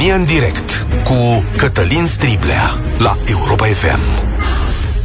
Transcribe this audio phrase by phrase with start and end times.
[0.00, 4.00] România în direct cu Cătălin Striblea la Europa FM.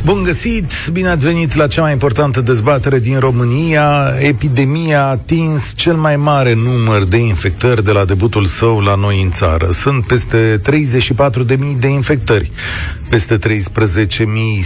[0.06, 0.72] Bun găsit!
[0.92, 4.14] Bine ați venit la cea mai importantă dezbatere din România.
[4.20, 9.22] Epidemia a atins cel mai mare număr de infectări de la debutul său la noi
[9.22, 9.72] în țară.
[9.72, 12.52] Sunt peste 34.000 de infectări.
[13.10, 13.58] Peste 13.000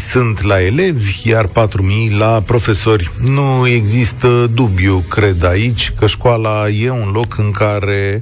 [0.09, 3.11] sunt la elevi, iar 4.000 la profesori.
[3.17, 8.19] Nu există dubiu, cred aici, că școala e un loc în care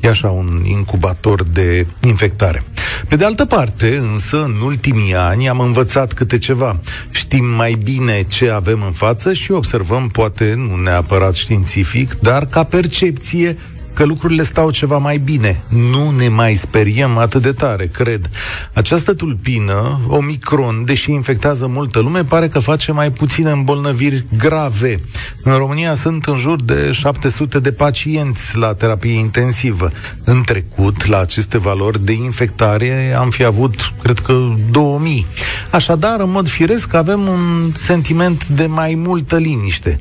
[0.00, 2.64] e așa un incubator de infectare.
[3.08, 6.80] Pe de altă parte, însă, în ultimii ani am învățat câte ceva.
[7.10, 12.64] Știm mai bine ce avem în față și observăm, poate nu neapărat științific, dar ca
[12.64, 13.56] percepție
[14.00, 15.62] că lucrurile stau ceva mai bine.
[15.68, 18.30] Nu ne mai speriem atât de tare, cred.
[18.72, 25.00] Această tulpină, Omicron, deși infectează multă lume, pare că face mai puține îmbolnăviri grave.
[25.42, 29.92] În România sunt în jur de 700 de pacienți la terapie intensivă.
[30.24, 35.26] În trecut, la aceste valori de infectare, am fi avut, cred că, 2000.
[35.70, 40.00] Așadar, în mod firesc, avem un sentiment de mai multă liniște.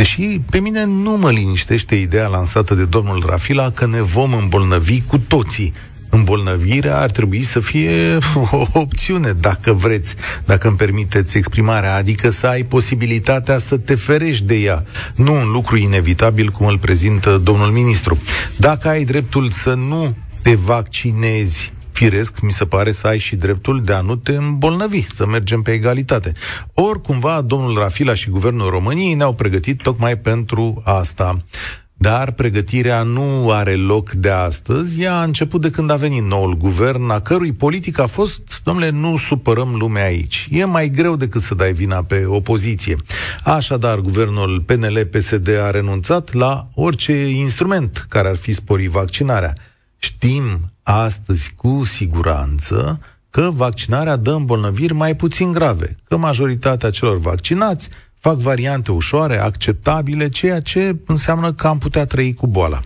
[0.00, 5.02] Deși pe mine nu mă liniștește ideea lansată de domnul Rafila că ne vom îmbolnăvi
[5.06, 5.72] cu toții.
[6.08, 8.18] Îmbolnăvirea ar trebui să fie
[8.50, 14.44] o opțiune, dacă vreți, dacă îmi permiteți exprimarea, adică să ai posibilitatea să te ferești
[14.44, 14.84] de ea,
[15.14, 18.18] nu un lucru inevitabil cum îl prezintă domnul ministru.
[18.56, 23.82] Dacă ai dreptul să nu te vaccinezi firesc, mi se pare, să ai și dreptul
[23.84, 26.32] de a nu te îmbolnăvi, să mergem pe egalitate.
[26.74, 31.44] Ori, cumva, domnul Rafila și Guvernul României ne-au pregătit tocmai pentru asta.
[31.94, 36.56] Dar pregătirea nu are loc de astăzi, ea a început de când a venit noul
[36.56, 40.48] guvern, a cărui politic a fost, domnule, nu supărăm lumea aici.
[40.50, 42.96] E mai greu decât să dai vina pe opoziție.
[43.44, 49.54] Așadar, guvernul PNL-PSD a renunțat la orice instrument care ar fi spori vaccinarea.
[49.98, 57.88] Știm astăzi cu siguranță că vaccinarea dă îmbolnăviri mai puțin grave, că majoritatea celor vaccinați
[58.18, 62.80] fac variante ușoare, acceptabile, ceea ce înseamnă că am putea trăi cu boala.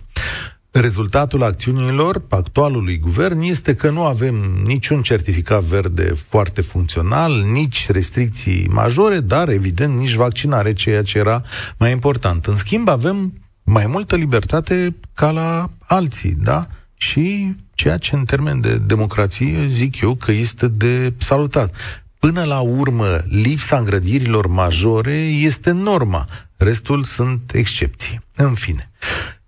[0.71, 8.67] Rezultatul acțiunilor actualului guvern este că nu avem niciun certificat verde foarte funcțional, nici restricții
[8.69, 11.41] majore, dar evident nici vaccinare, ceea ce era
[11.77, 12.45] mai important.
[12.45, 13.33] În schimb, avem
[13.63, 16.67] mai multă libertate ca la alții, da?
[16.97, 21.75] și ceea ce în termen de democrație zic eu că este de salutat.
[22.19, 26.25] Până la urmă, lipsa îngrădirilor majore este norma,
[26.57, 28.21] restul sunt excepții.
[28.35, 28.91] În fine,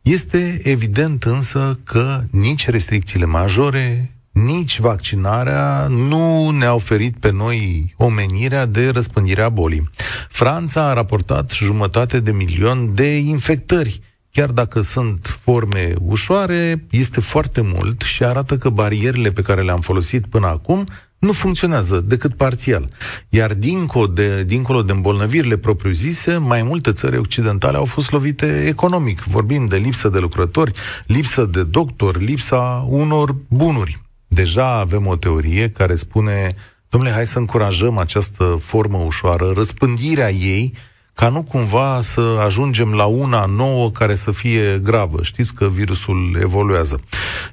[0.02, 8.66] este evident însă că nici restricțiile majore, nici vaccinarea nu ne-a oferit pe noi omenirea
[8.66, 9.90] de răspândirea bolii.
[10.30, 14.02] Franța a raportat jumătate de milion de infectări
[14.38, 19.80] chiar dacă sunt forme ușoare, este foarte mult și arată că barierele pe care le-am
[19.80, 20.88] folosit până acum
[21.20, 22.90] nu funcționează decât parțial.
[23.30, 29.22] Iar dincolo de, dincolo de îmbolnăvirile propriu-zise, mai multe țări occidentale au fost lovite economic.
[29.22, 30.72] Vorbim de lipsă de lucrători,
[31.06, 34.02] lipsă de doctori, lipsa unor bunuri.
[34.28, 36.56] Deja avem o teorie care spune,
[36.90, 40.74] domnule, hai să încurajăm această formă ușoară, răspândirea ei,
[41.18, 45.24] ca nu cumva să ajungem la una nouă care să fie gravă.
[45.24, 47.00] Știți că virusul evoluează.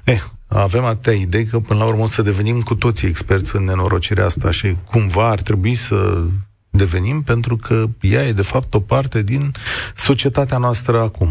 [0.03, 3.63] Eh, avem atâtea idei că până la urmă o să devenim cu toții experți în
[3.63, 6.23] nenorocirea asta și cumva ar trebui să
[6.69, 9.51] devenim pentru că ea e de fapt o parte din
[9.95, 11.29] societatea noastră acum.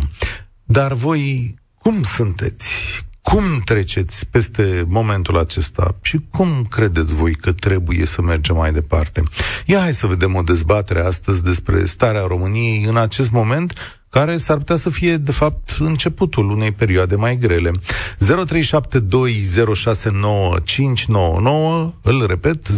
[0.64, 2.72] Dar voi cum sunteți?
[3.24, 9.22] Cum treceți peste momentul acesta și cum credeți voi că trebuie să mergem mai departe?
[9.66, 13.72] Ia hai să vedem o dezbatere astăzi despre starea României în acest moment
[14.14, 17.70] care s-ar putea să fie, de fapt, începutul unei perioade mai grele.
[17.70, 17.78] 0372069599,
[22.02, 22.72] îl repet, 0372069599,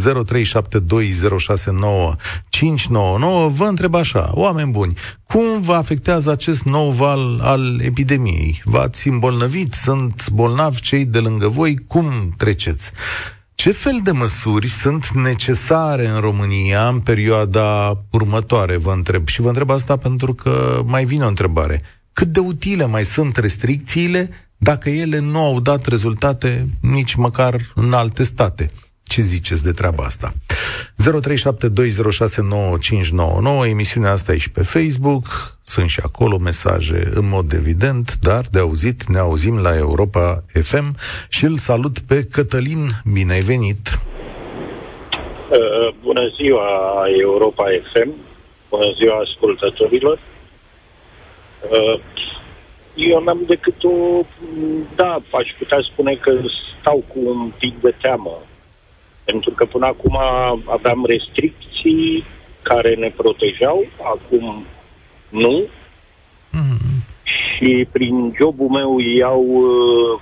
[3.49, 4.95] vă întreb așa, oameni buni,
[5.27, 8.63] cum vă afectează acest nou val al epidemiei?
[8.65, 9.73] V-ați îmbolnăvit?
[9.73, 11.77] Sunt bolnavi cei de lângă voi?
[11.87, 12.93] Cum treceți?
[13.57, 19.29] Ce fel de măsuri sunt necesare în România în perioada următoare, vă întreb?
[19.29, 21.83] Și vă întreb asta pentru că mai vine o întrebare.
[22.13, 27.93] Cât de utile mai sunt restricțiile dacă ele nu au dat rezultate nici măcar în
[27.93, 28.67] alte state?
[29.17, 30.33] Ce ziceți de treaba asta?
[33.65, 35.25] 0372069599, emisiunea asta e și pe Facebook,
[35.63, 40.97] sunt și acolo mesaje în mod evident, dar de auzit ne auzim la Europa FM
[41.29, 43.99] și îl salut pe Cătălin, bine ai venit!
[45.51, 48.15] Uh, bună ziua Europa FM,
[48.71, 50.19] bună ziua ascultătorilor!
[51.71, 52.01] Uh,
[52.95, 54.23] eu n-am decât o...
[54.95, 56.33] Da, aș putea spune că
[56.81, 58.39] stau cu un pic de teamă.
[59.27, 60.19] Pentru că până acum
[60.65, 62.25] aveam restricții
[62.63, 64.65] care ne protejau, acum
[65.29, 65.65] nu.
[66.53, 66.87] Mm-hmm.
[67.23, 70.21] Și prin jobul meu iau, uh,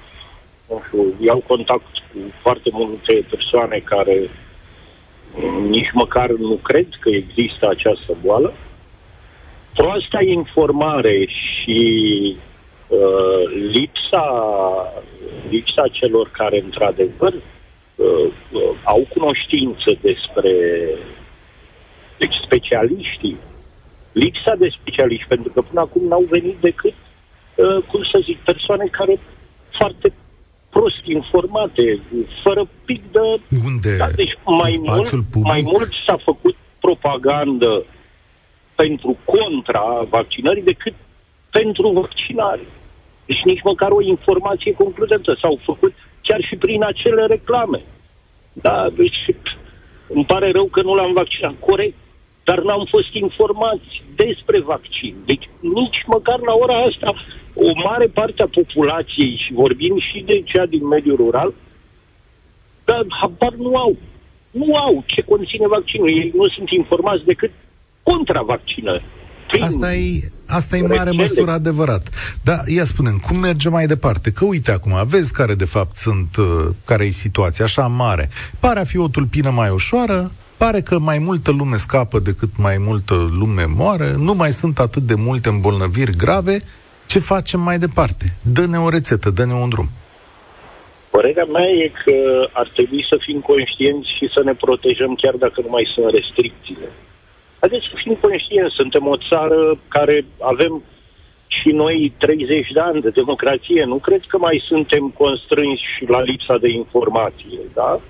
[0.69, 4.31] nu știu, iau contact cu foarte multe persoane care
[5.69, 8.53] nici măcar nu cred că există această boală.
[9.75, 12.37] Proasta informare și
[12.89, 14.27] uh, lipsa,
[15.49, 17.54] lipsa celor care într-adevăr uh,
[17.97, 18.33] uh,
[18.83, 20.53] au cunoștință despre
[22.19, 23.37] deci specialiștii,
[24.13, 26.95] lipsa de specialiști, pentru că până acum n-au venit decât,
[27.55, 29.19] uh, cum să zic, persoane care
[29.71, 30.13] foarte
[30.71, 32.01] prost informate,
[32.43, 33.19] fără pic de...
[33.65, 33.97] Unde?
[33.97, 35.45] Da, deci mai mult, public?
[35.53, 37.85] mai mult s-a făcut propagandă
[38.75, 40.95] pentru contra vaccinării decât
[41.51, 42.67] pentru vaccinare.
[43.27, 45.95] Deci nici măcar o informație concludentă s-au făcut
[46.27, 47.81] chiar și prin acele reclame.
[48.53, 49.21] Da, deci
[50.09, 51.55] îmi pare rău că nu l-am vaccinat.
[51.61, 51.97] Corect
[52.45, 55.15] dar n-am fost informați despre vaccin.
[55.25, 57.15] Deci nici măcar la ora asta
[57.55, 61.55] o mare parte a populației, și vorbim și de cea din mediul rural,
[62.85, 63.97] dar habar nu au.
[64.51, 66.09] Nu au ce conține vaccinul.
[66.09, 67.51] Ei nu sunt informați decât
[68.03, 69.07] contra vaccinării.
[69.61, 72.09] Asta e, asta e în mare măsură adevărat.
[72.43, 74.31] Da, ia spunem, cum merge mai departe?
[74.31, 78.31] Că uite acum, vezi care de fapt sunt, uh, care e situația așa mare.
[78.61, 82.77] Pare a fi o tulpină mai ușoară, pare că mai multă lume scapă decât mai
[82.79, 86.63] multă lume moare, nu mai sunt atât de multe îmbolnăviri grave,
[87.07, 88.37] ce facem mai departe?
[88.43, 89.89] Dă-ne o rețetă, dă-ne un drum.
[91.11, 95.61] Părerea mea e că ar trebui să fim conștienți și să ne protejăm chiar dacă
[95.61, 96.89] nu mai sunt restricțiile.
[97.65, 100.83] Haideți să fim conștienți, suntem o țară care avem
[101.47, 103.85] și noi 30 de ani de democrație.
[103.85, 108.01] Nu cred că mai suntem constrânși la lipsa de informație, da?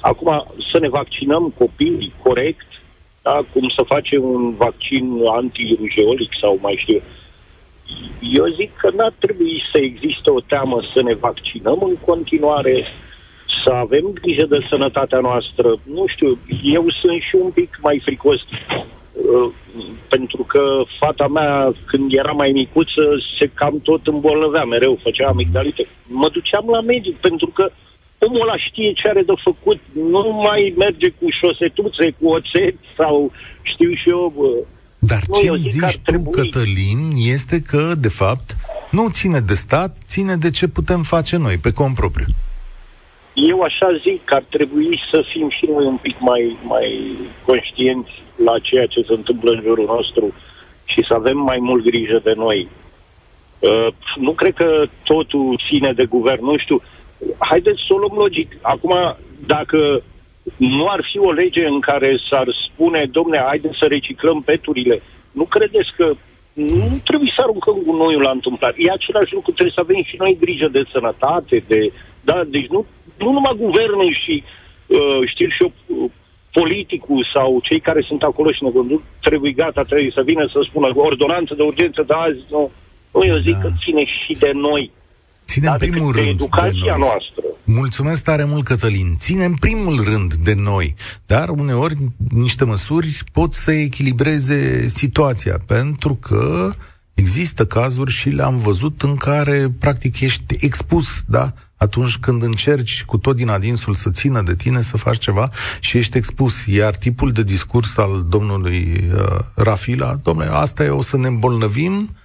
[0.00, 2.66] Acum, să ne vaccinăm copiii corect,
[3.22, 3.40] da?
[3.52, 7.02] cum să facem un vaccin antirujeolic sau mai știu.
[8.20, 12.84] Eu zic că n-ar trebui să existe o teamă să ne vaccinăm în continuare,
[13.64, 15.68] să avem grijă de sănătatea noastră.
[15.94, 19.50] Nu știu, eu sunt și un pic mai fricos uh,
[20.08, 20.60] pentru că
[20.98, 23.04] fata mea, când era mai micuță,
[23.38, 25.86] se cam tot îmbolnăvea mereu, făcea amigdalite.
[26.06, 27.70] Mă duceam la medic pentru că
[28.18, 33.32] omul ăla știe ce are de făcut, nu mai merge cu șosetuțe, cu oțet sau
[33.62, 34.32] știu și eu...
[34.36, 34.48] Bă.
[34.98, 36.32] Dar nu, ce zici tu, trebui...
[36.32, 38.56] Cătălin, este că, de fapt,
[38.90, 42.26] nu ține de stat, ține de ce putem face noi, pe cont propriu.
[43.34, 48.10] Eu așa zic că ar trebui să fim și noi un pic mai, mai conștienți
[48.44, 50.34] la ceea ce se întâmplă în jurul nostru
[50.84, 52.68] și să avem mai mult grijă de noi.
[53.58, 56.44] Uh, nu cred că totul ține de guvern.
[56.44, 56.82] Nu știu,
[57.38, 58.56] haideți să o luăm logic.
[58.60, 59.16] Acum,
[59.46, 60.02] dacă
[60.56, 65.02] nu ar fi o lege în care s-ar spune, domne, haideți să reciclăm peturile,
[65.32, 66.12] nu credeți că
[66.52, 68.74] nu trebuie să aruncăm gunoiul la întâmplare.
[68.78, 71.92] E același lucru, trebuie să avem și noi grijă de sănătate, de...
[72.20, 72.86] Da, deci nu,
[73.18, 74.42] nu numai guvernul și,
[74.86, 76.10] uh, știu și eu, uh,
[76.52, 80.66] politicul sau cei care sunt acolo și ne conduc, trebuie gata, trebuie să vină să
[80.68, 82.70] spună ordonanță de urgență de azi, nu.
[83.14, 83.60] Nu, eu zic da.
[83.60, 84.90] că ține și de noi
[85.46, 86.98] Ține în primul rând de educația de noi.
[86.98, 87.42] noastră.
[87.64, 89.14] Mulțumesc tare mult, Cătălin.
[89.18, 90.94] Ține în primul rând de noi,
[91.26, 91.94] dar uneori
[92.28, 96.70] niște măsuri pot să echilibreze situația, pentru că
[97.14, 101.52] există cazuri și le-am văzut în care practic ești expus, da?
[101.84, 105.48] Atunci când încerci cu tot din adinsul să țină de tine să faci ceva
[105.80, 106.66] și ești expus.
[106.66, 112.16] Iar tipul de discurs al domnului uh, Rafila, domnule, asta e, o să ne îmbolnăvim,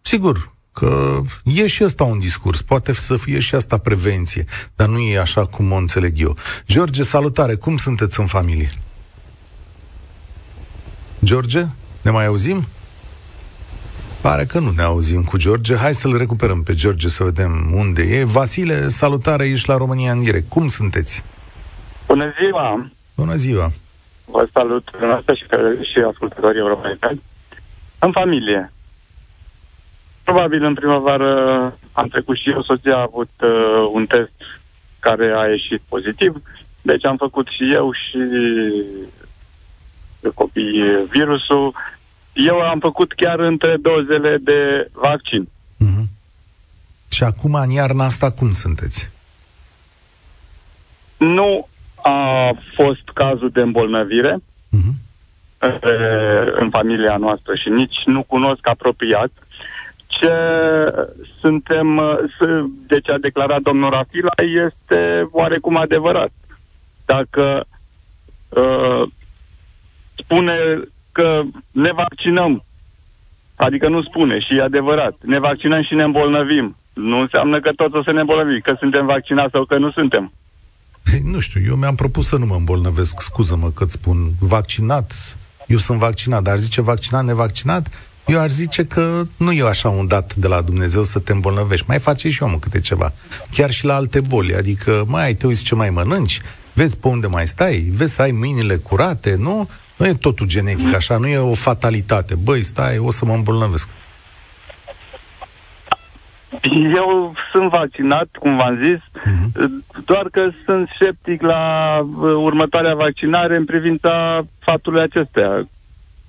[0.00, 4.98] sigur, că e și ăsta un discurs, poate să fie și asta prevenție, dar nu
[4.98, 6.36] e așa cum o înțeleg eu.
[6.66, 8.68] George, salutare, cum sunteți în familie?
[11.24, 11.66] George,
[12.02, 12.66] ne mai auzim?
[14.22, 15.76] Pare că nu ne auzim cu George.
[15.76, 18.24] Hai să-l recuperăm pe George să vedem unde e.
[18.24, 20.48] Vasile, salutare, ești la România în direct.
[20.48, 21.24] Cum sunteți?
[22.06, 22.90] Bună ziua!
[23.16, 23.70] Bună ziua!
[24.24, 25.44] Vă salut dumneavoastră și,
[25.92, 27.22] și ascultătorii europeni.
[27.98, 28.72] În familie.
[30.24, 31.32] Probabil în primăvară
[31.92, 34.32] am trecut și eu, soția a avut uh, un test
[35.00, 36.42] care a ieșit pozitiv,
[36.82, 38.18] deci am făcut și eu și
[40.34, 41.74] copii virusul.
[42.46, 45.48] Eu am făcut chiar între dozele de vaccin.
[45.84, 46.06] Mm-hmm.
[47.10, 49.10] Și acum, în iarna asta, cum sunteți?
[51.16, 51.68] Nu
[52.02, 54.94] a fost cazul de îmbolnăvire mm-hmm.
[56.58, 59.30] în familia noastră și nici nu cunosc apropiat
[60.06, 60.32] ce
[61.40, 62.00] suntem,
[62.86, 64.32] de ce a declarat domnul Rafila
[64.66, 66.30] este oarecum adevărat.
[67.04, 67.66] Dacă
[68.48, 69.02] uh,
[70.16, 70.56] spune
[71.18, 72.64] că ne vaccinăm,
[73.56, 77.96] adică nu spune și e adevărat, ne vaccinăm și ne îmbolnăvim, nu înseamnă că toți
[77.96, 80.32] o să ne îmbolnăvim, că suntem vaccinați sau că nu suntem.
[81.04, 85.78] Păi, nu știu, eu mi-am propus să nu mă îmbolnăvesc, scuză-mă că spun vaccinat, eu
[85.78, 87.90] sunt vaccinat, dar zice vaccinat, nevaccinat,
[88.26, 91.84] eu aș zice că nu e așa un dat de la Dumnezeu să te îmbolnăvești.
[91.88, 93.12] Mai face și omul câte ceva.
[93.50, 94.54] Chiar și la alte boli.
[94.54, 96.40] Adică, mai te uiți ce mai mănânci,
[96.72, 99.68] vezi pe unde mai stai, vezi să ai mâinile curate, nu?
[99.98, 102.34] Nu e totul genetic așa, nu e o fatalitate.
[102.34, 103.88] Băi, stai, o să mă îmbolnăvesc.
[106.96, 110.04] Eu sunt vaccinat, cum v-am zis, uh-huh.
[110.04, 115.68] doar că sunt sceptic la uh, următoarea vaccinare în privința faptului acestea.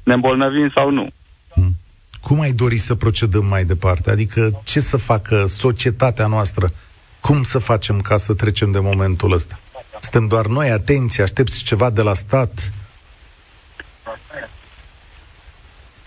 [0.04, 1.08] Ne îmbolnăvim sau nu.
[1.08, 1.72] Uh-huh.
[2.22, 4.12] Cum ai dori să procedăm mai departe?
[4.12, 6.72] Adică ce să facă societatea noastră?
[7.20, 9.60] Cum să facem ca să trecem de momentul ăsta?
[10.00, 12.72] Suntem doar noi, atenție, aștepți ceva de la stat?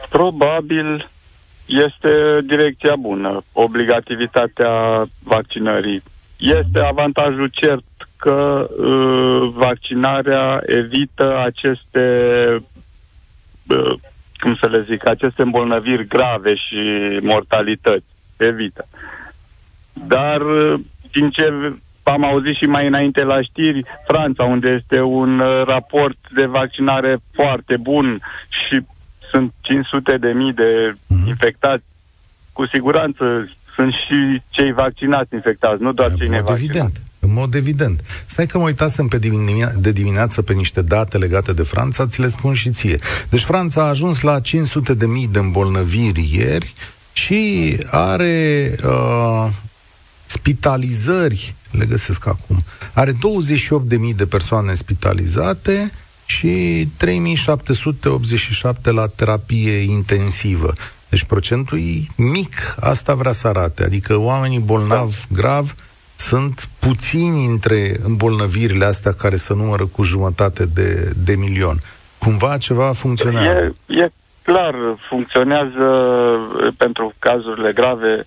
[0.08, 1.10] Probabil
[1.66, 6.02] este direcția bună, obligativitatea vaccinării.
[6.38, 7.84] Este avantajul cert
[8.16, 12.06] că uh, vaccinarea evită aceste,
[13.68, 13.92] uh,
[14.38, 18.06] cum să le zic, aceste îmbolnăviri grave și mortalități.
[18.36, 18.88] Evită.
[19.92, 20.80] Dar, uh,
[21.12, 26.18] din ce am auzit și mai înainte la știri, Franța, unde este un uh, raport
[26.34, 28.80] de vaccinare foarte bun și
[29.30, 31.26] sunt 500 de mii de mm-hmm.
[31.26, 31.84] infectați.
[32.52, 33.24] Cu siguranță
[33.74, 36.64] sunt și cei vaccinați infectați, nu doar în cei nevaccinați.
[36.64, 37.00] Evident.
[37.24, 38.00] În mod evident.
[38.26, 42.20] Stai că mă uitasem pe dimine- de dimineață pe niște date legate de Franța, ți
[42.20, 42.98] le spun și ție.
[43.28, 46.74] Deci Franța a ajuns la 500 de mii de îmbolnăviri ieri
[47.12, 49.48] și are uh,
[50.26, 52.56] spitalizări, le găsesc acum,
[52.92, 53.16] are 28.000
[54.16, 55.92] de persoane spitalizate
[56.26, 60.72] și 3787 la terapie intensivă.
[61.08, 63.84] Deci procentul e mic, asta vrea să arate.
[63.84, 65.74] Adică oamenii bolnavi grav
[66.16, 71.78] sunt puțini între îmbolnăvirile astea care se numără cu jumătate de, de milion.
[72.18, 73.74] Cumva ceva funcționează.
[73.86, 74.10] E, e
[74.42, 74.74] clar,
[75.08, 75.86] funcționează
[76.76, 78.26] pentru cazurile grave,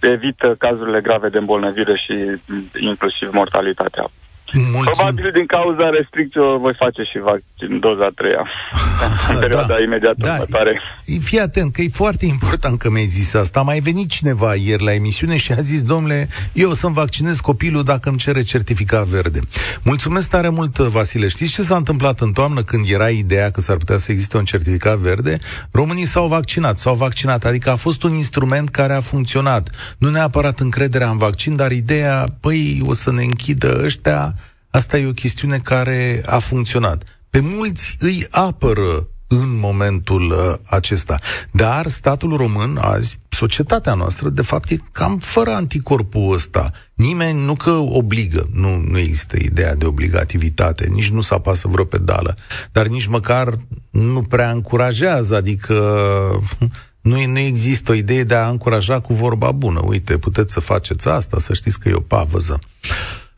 [0.00, 2.40] evită cazurile grave de îmbolnăvire și
[2.80, 4.10] inclusiv mortalitatea.
[4.52, 4.82] Mulțumim.
[4.82, 8.44] Probabil din cauza restricțiilor voi face și vaccin doza a treia
[9.32, 10.80] în perioada da, imediată da, următoare.
[11.20, 13.60] Fii atent, că e foarte important că mi-ai zis asta.
[13.60, 17.40] A mai venit cineva ieri la emisiune și a zis, domnule, eu o să-mi vaccinez
[17.40, 19.40] copilul dacă îmi cere certificat verde.
[19.82, 21.28] Mulțumesc tare mult, Vasile.
[21.28, 24.44] Știți ce s-a întâmplat în toamnă când era ideea că s-ar putea să existe un
[24.44, 25.38] certificat verde?
[25.70, 29.70] Românii s-au vaccinat, s-au vaccinat, adică a fost un instrument care a funcționat.
[29.98, 34.34] Nu neapărat încrederea în vaccin, dar ideea, păi, o să ne închidă ăștia,
[34.70, 37.02] Asta e o chestiune care a funcționat.
[37.30, 41.18] Pe mulți îi apără în momentul uh, acesta.
[41.50, 46.70] Dar statul român azi, societatea noastră, de fapt, e cam fără anticorpul ăsta.
[46.94, 51.84] Nimeni nu că obligă, nu, nu există ideea de obligativitate, nici nu s-a pasă vreo
[51.84, 52.36] pedală,
[52.72, 53.58] dar nici măcar
[53.90, 55.74] nu prea încurajează, adică
[57.00, 59.80] nu, nu există o idee de a încuraja cu vorba bună.
[59.84, 62.60] Uite, puteți să faceți asta, să știți că e o pavăză.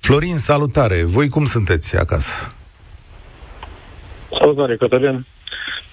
[0.04, 1.02] Florin, salutare!
[1.04, 2.32] Voi cum sunteți acasă?
[4.38, 5.26] Salutare, Cătălin!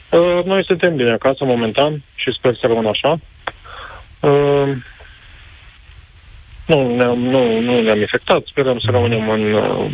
[0.10, 3.20] Uh, noi suntem bine acasă momentan și sper să rămân așa.
[4.20, 4.70] Uh,
[6.66, 9.42] nu ne-am, nu, nu ne-am infectat, sperăm să rămânem în,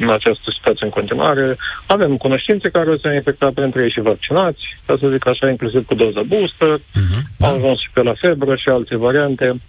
[0.01, 1.57] în această situație în continuare.
[1.85, 5.95] Avem cunoștințe care s-au infectat printre ei și vaccinați, ca să zic așa, inclusiv cu
[5.95, 6.77] doza booster.
[6.77, 7.47] Uh-huh, da.
[7.47, 9.61] Au ajuns și pe la febră și alte variante.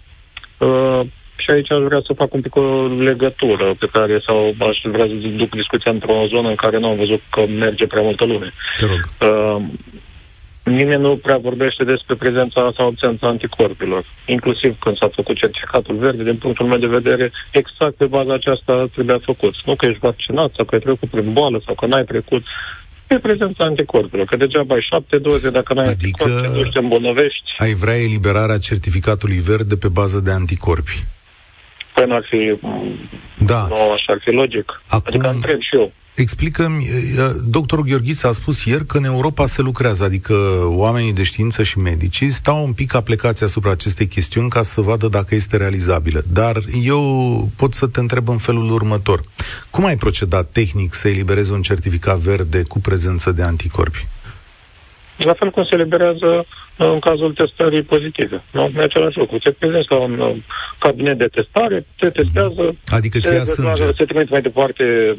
[0.57, 1.01] Uh,
[1.37, 5.05] și aici aș vrea să fac un pic o legătură pe care sau aș vrea
[5.05, 8.53] să duc discuția într-o zonă în care nu am văzut că merge prea multă lume.
[8.79, 9.01] Te rog.
[9.31, 9.61] Uh,
[10.63, 14.05] nimeni nu prea vorbește despre prezența sau absența anticorpilor.
[14.25, 18.85] Inclusiv când s-a făcut certificatul verde, din punctul meu de vedere, exact pe baza aceasta
[18.93, 19.53] trebuia făcut.
[19.65, 22.43] Nu că ești vaccinat sau că ai trecut prin boală sau că n-ai trecut,
[23.07, 24.25] e prezența anticorpilor.
[24.25, 27.53] Că degeaba ai șapte doze dacă n-ai adică anticorpi, te duci, te îmbolnăvești.
[27.57, 31.05] Ai vrea eliberarea certificatului verde pe bază de anticorpi.
[31.97, 32.59] Păi n-ar fi...
[33.45, 33.67] Da.
[33.69, 34.81] Nu, așa ar fi logic.
[34.87, 35.91] Acum, adică întreb și eu.
[36.15, 36.87] Explică-mi,
[37.45, 40.33] doctorul Gheorghiță a spus ieri că în Europa se lucrează, adică
[40.65, 45.07] oamenii de știință și medicii stau un pic aplicați asupra acestei chestiuni ca să vadă
[45.07, 46.23] dacă este realizabilă.
[46.33, 49.23] Dar eu pot să te întreb în felul următor.
[49.69, 54.07] Cum ai procedat tehnic să eliberezi un certificat verde cu prezență de anticorpi?
[55.17, 56.45] La fel cum se eliberează
[56.77, 58.43] în cazul testării pozitive.
[58.51, 58.71] Nu?
[58.77, 59.39] E același lucru.
[59.39, 60.35] Se prezinți la un uh,
[60.79, 65.15] cabinet de testare, te testează, adică se, declară, se trimite mai departe,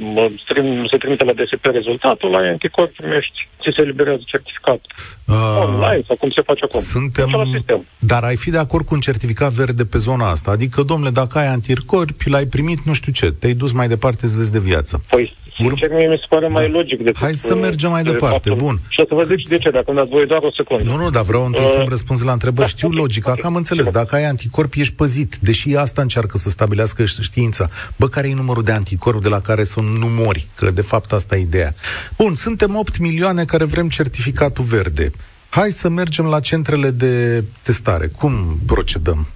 [0.90, 4.80] se trimite la DSP rezultatul, la anticorp primești, ți se eliberează certificat
[5.24, 5.34] uh,
[5.66, 6.80] online sau cum se face acum.
[6.80, 7.86] Suntem, sistem.
[7.98, 10.50] Dar ai fi de acord cu un certificat verde pe zona asta?
[10.50, 14.36] Adică, domnule, dacă ai anticorpi, l-ai primit, nu știu ce, te-ai dus mai departe, îți
[14.36, 15.02] vezi de viață.
[15.10, 15.36] Păi,
[15.66, 16.52] Sincer, mie mi se pare da.
[16.52, 17.16] mai logic decât...
[17.16, 18.80] Hai să mergem mai de departe, bun.
[18.88, 20.82] Și o să vă zic de ce, dacă îmi dați voi doar o secundă.
[20.82, 22.66] Nu, nu, dar vreau întâi uh, să-mi răspunzi la întrebări.
[22.68, 23.40] Da, Știu okay, logica, okay.
[23.40, 23.90] că am înțeles.
[23.90, 25.36] Dacă ai anticorp, ești păzit.
[25.36, 27.68] Deși asta încearcă să stabilească știința.
[27.96, 30.46] Bă, care e numărul de anticorp de la care să nu mori?
[30.54, 31.74] Că, de fapt, asta e ideea.
[32.16, 35.10] Bun, suntem 8 milioane care vrem certificatul verde.
[35.48, 38.06] Hai să mergem la centrele de testare.
[38.06, 39.26] Cum procedăm?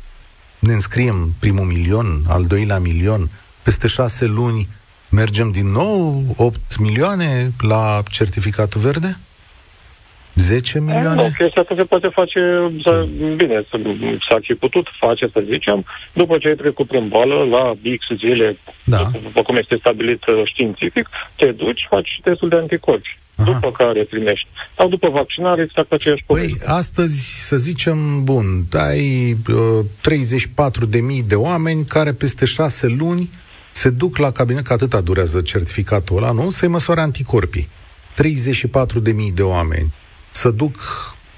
[0.58, 3.30] Ne înscriem primul milion, al doilea milion,
[3.62, 4.68] peste șase luni
[5.12, 9.16] Mergem din nou 8 milioane la certificatul verde?
[10.34, 11.22] 10 milioane?
[11.22, 12.40] Nu, chestia asta se poate face,
[12.82, 13.64] să, bine,
[14.28, 18.58] s-ar fi putut face, să zicem, după ce ai trecut prin boală, la X zile,
[18.84, 19.10] da.
[19.22, 23.18] după cum este stabilit uh, științific, te duci, faci testul de anticorpi.
[23.36, 23.52] Aha.
[23.52, 24.48] după care primești.
[24.76, 26.64] Sau după vaccinare, exact aceeași păi, poveste.
[26.64, 29.84] Păi, astăzi, să zicem, bun, ai uh,
[31.20, 33.30] 34.000 de oameni care peste șase luni
[33.72, 36.50] se duc la cabinet, că atâta durează certificatul ăla, nu?
[36.50, 37.68] Să-i măsoare anticorpii.
[38.22, 39.92] 34.000 de oameni
[40.30, 40.76] să duc,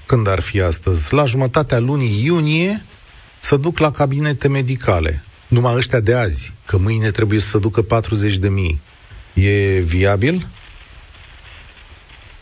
[0.05, 2.81] când ar fi astăzi, la jumătatea lunii iunie,
[3.39, 5.23] să duc la cabinete medicale.
[5.47, 8.79] Numai ăștia de azi, că mâine trebuie să ducă 40.000.
[9.33, 10.47] E viabil?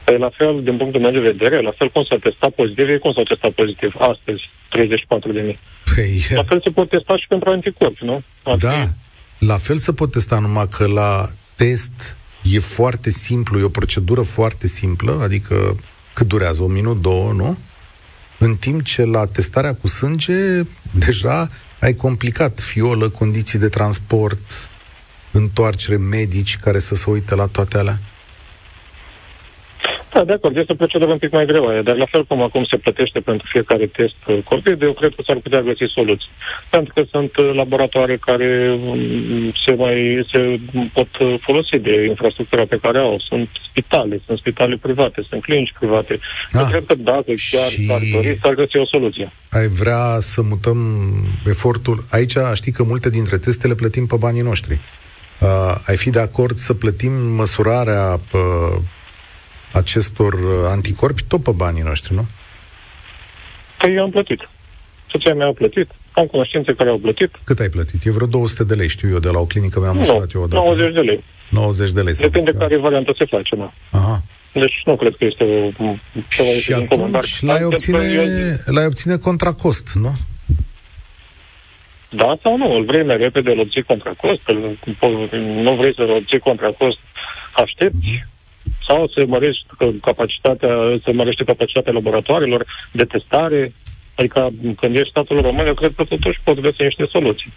[0.03, 2.97] Păi la fel, din punctul meu de vedere, la fel cum s-a testat pozitiv, e
[2.97, 5.59] cum s-a testat pozitiv astăzi, 34 de mii.
[5.95, 8.23] Păi, la fel se pot testa și pentru anticorpi, nu?
[8.43, 8.89] Ar da,
[9.45, 14.21] la fel se pot testa, numai că la test e foarte simplu, e o procedură
[14.21, 15.75] foarte simplă, adică
[16.13, 16.63] cât durează?
[16.63, 17.57] Un minut, două, nu?
[18.38, 24.69] În timp ce la testarea cu sânge, deja ai complicat fiolă, condiții de transport,
[25.31, 28.00] întoarcere medici care să se uite la toate alea.
[30.13, 32.63] Da, de acord, este o procedură un pic mai greoaie, dar la fel cum acum
[32.63, 36.30] se plătește pentru fiecare test uh, COVID, eu cred că s-ar putea găsi soluții.
[36.69, 38.99] Pentru că sunt uh, laboratoare care um,
[39.65, 40.60] se mai se
[40.93, 43.19] pot uh, folosi de infrastructura pe care au.
[43.28, 46.19] Sunt spitale, sunt spitale private, sunt clinici private.
[46.52, 47.86] Ah, eu cred că dacă chiar și...
[47.86, 49.32] s-ar dori, s-ar găsi o soluție.
[49.49, 50.78] Ai vrea să mutăm
[51.47, 52.04] efortul?
[52.12, 54.80] Aici știi că multe dintre teste le plătim pe banii noștri.
[55.39, 58.82] Uh, ai fi de acord să plătim măsurarea uh,
[59.73, 62.25] acestor uh, anticorpi tot pe banii noștri, nu?
[63.77, 64.49] Păi eu am plătit.
[65.09, 67.29] Soția mea a plătit, am cunoștințe care au plătit.
[67.43, 68.05] Cât ai plătit?
[68.05, 70.63] E vreo 200 de lei, știu eu, de la o clinică mi-am măsurat eu odată.
[70.63, 71.23] 90 de lei.
[71.49, 72.13] 90 de lei.
[72.13, 73.73] Depinde de care variantă se face, nu?
[73.89, 74.21] Aha.
[74.53, 75.93] Deci nu cred că este o,
[76.29, 80.15] ceva Și atunci l-ai obține, l-ai obține contra cost, nu?
[82.09, 82.75] Da sau nu?
[82.75, 84.41] Îl vrei mai repede, îl obții contra cost,
[85.62, 86.97] nu vrei să-l obții contra cost,
[87.53, 88.33] aștepți, mm-hmm
[88.88, 89.65] sau se mărește
[90.02, 90.69] capacitatea,
[91.04, 93.74] se mărește capacitatea laboratoarelor de testare.
[94.15, 97.54] Adică când ești statul român, eu cred că totuși poți găsi niște soluții.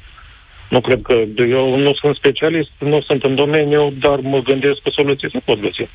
[0.68, 1.14] Nu cred că
[1.48, 5.60] eu nu sunt specialist, nu sunt în domeniu, dar mă gândesc că soluții se pot
[5.60, 5.88] găsi.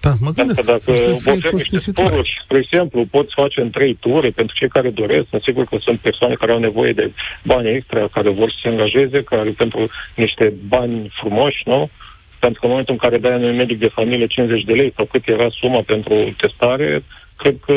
[0.00, 0.64] Da, mă gândesc.
[0.64, 0.92] Dacă
[1.24, 5.26] dacă niște sporuri, spre exemplu, poți face în trei ture pentru cei care doresc.
[5.30, 8.68] Sunt sigur că sunt persoane care au nevoie de bani extra, care vor să se
[8.68, 11.82] angajeze, care pentru niște bani frumoși, nu?
[11.82, 12.05] Uh,
[12.38, 15.04] pentru că în momentul în care dai unui medic de familie 50 de lei sau
[15.04, 17.02] cât era suma pentru testare,
[17.36, 17.74] cred că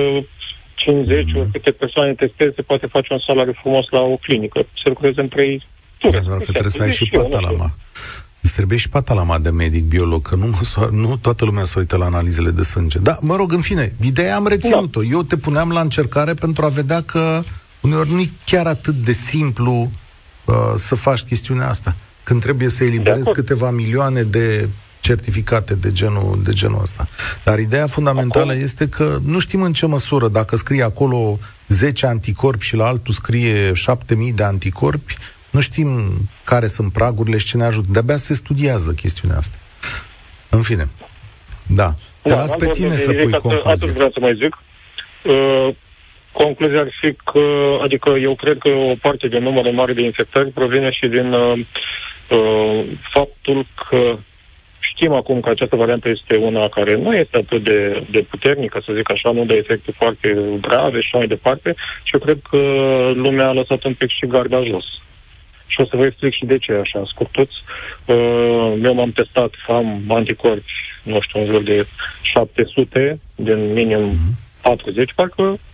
[0.76, 1.40] 50 mm-hmm.
[1.40, 4.60] ori câte persoane testeze se poate face un salariu frumos la o clinică.
[4.84, 5.64] Se lucreze în trei
[5.98, 6.18] ture.
[6.18, 7.72] Da, doar că trebuie să ai și patalama.
[8.42, 10.60] Îți trebuie și patalama de medic biolog, că nu,
[10.92, 13.00] nu toată lumea se uită la analizele de sânge.
[13.00, 15.02] Da, mă rog, în fine, ideea am reținut-o.
[15.02, 15.08] Da.
[15.08, 17.42] Eu te puneam la încercare pentru a vedea că
[17.82, 19.92] uneori nu e chiar atât de simplu
[20.46, 21.96] uh, să faci chestiunea asta
[22.30, 24.68] când trebuie să eliberezi câteva milioane de
[25.00, 27.08] certificate de genul, de genul ăsta.
[27.44, 28.64] Dar ideea fundamentală Acum...
[28.64, 33.14] este că nu știm în ce măsură, dacă scrie acolo 10 anticorpi și la altul
[33.14, 35.18] scrie 7000 de anticorpi,
[35.50, 36.12] nu știm
[36.44, 37.88] care sunt pragurile și ce ne ajută.
[37.92, 39.58] De-abia se studiază chestiunea asta.
[40.50, 40.90] În fine.
[41.68, 41.94] Da.
[42.22, 43.72] Te da, las pe tine să pui concluzia.
[43.72, 44.58] Atât vreau să mai zic.
[45.24, 45.76] Uh,
[46.32, 50.50] concluzia ar fi că, adică eu cred că o parte din numărul mare de infectări
[50.50, 51.60] provine și din uh,
[52.30, 54.18] uh, faptul că
[54.80, 58.94] știm acum că această variantă este una care nu este atât de, de puternică, să
[58.96, 62.58] zic așa, nu de efecte foarte grave și așa mai departe, și eu cred că
[63.16, 64.86] lumea a lăsat un pic și garda jos.
[65.68, 67.50] Și o să vă explic și de ce așa, scurtuț.
[68.06, 70.72] Uh, eu m-am testat, am anticorpi,
[71.04, 71.88] nu știu, în jur de
[72.22, 74.18] 700 din minim
[74.62, 75.69] 40, parcă, și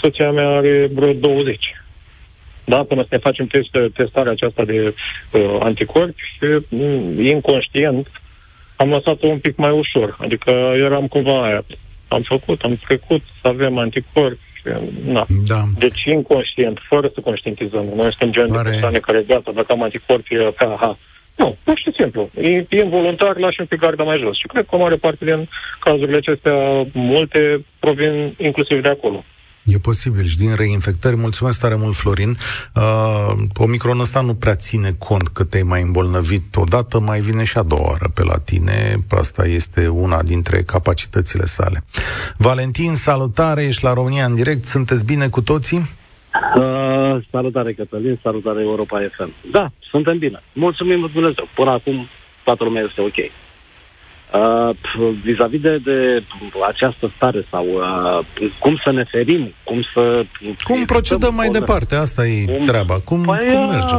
[0.00, 1.74] soția mea are vreo 20.
[2.64, 4.94] Da, până să ne facem test, testarea aceasta de
[5.32, 6.62] uh, anticorpi, uh,
[7.18, 8.06] inconștient,
[8.76, 10.16] am lăsat-o un pic mai ușor.
[10.20, 11.64] Adică eram cumva aia.
[12.08, 14.50] Am făcut, am trecut să avem anticorpi,
[15.04, 15.26] Na.
[15.46, 15.64] Da.
[15.78, 17.84] Deci inconștient, fără să conștientizăm.
[17.96, 18.62] Noi suntem gen Oare...
[18.62, 20.98] de persoane care, gata, dacă am anticorpi, ca, ha.
[21.36, 22.30] Nu, pur și simplu.
[22.40, 24.36] E, e involuntar, lași un pic garda mai jos.
[24.36, 25.48] Și cred că o mare parte din
[25.78, 29.24] cazurile acestea, multe provin inclusiv de acolo.
[29.70, 31.16] E posibil și din reinfectări.
[31.16, 32.36] Mulțumesc tare mult, Florin.
[32.74, 37.58] Uh, Omicron ăsta nu prea ține cont că te-ai mai îmbolnăvit odată, mai vine și
[37.58, 39.04] a doua oară pe la tine.
[39.10, 41.82] Asta este una dintre capacitățile sale.
[42.36, 44.64] Valentin, salutare, ești la România în direct.
[44.64, 45.90] Sunteți bine cu toții?
[46.56, 49.32] Uh, salutare, Cătălin, salutare Europa FM.
[49.50, 50.42] Da, suntem bine.
[50.52, 51.48] Mulțumim Dumnezeu.
[51.54, 52.06] Până acum
[52.44, 53.30] toată lumea este ok.
[54.32, 54.70] Uh,
[55.22, 56.22] vis-a-vis de, de
[56.68, 60.24] această stare sau uh, cum să ne ferim, cum să...
[60.64, 61.94] Cum procedăm mai departe?
[61.94, 63.00] Asta e cum, treaba.
[63.00, 63.94] Cum, păi, cum merge?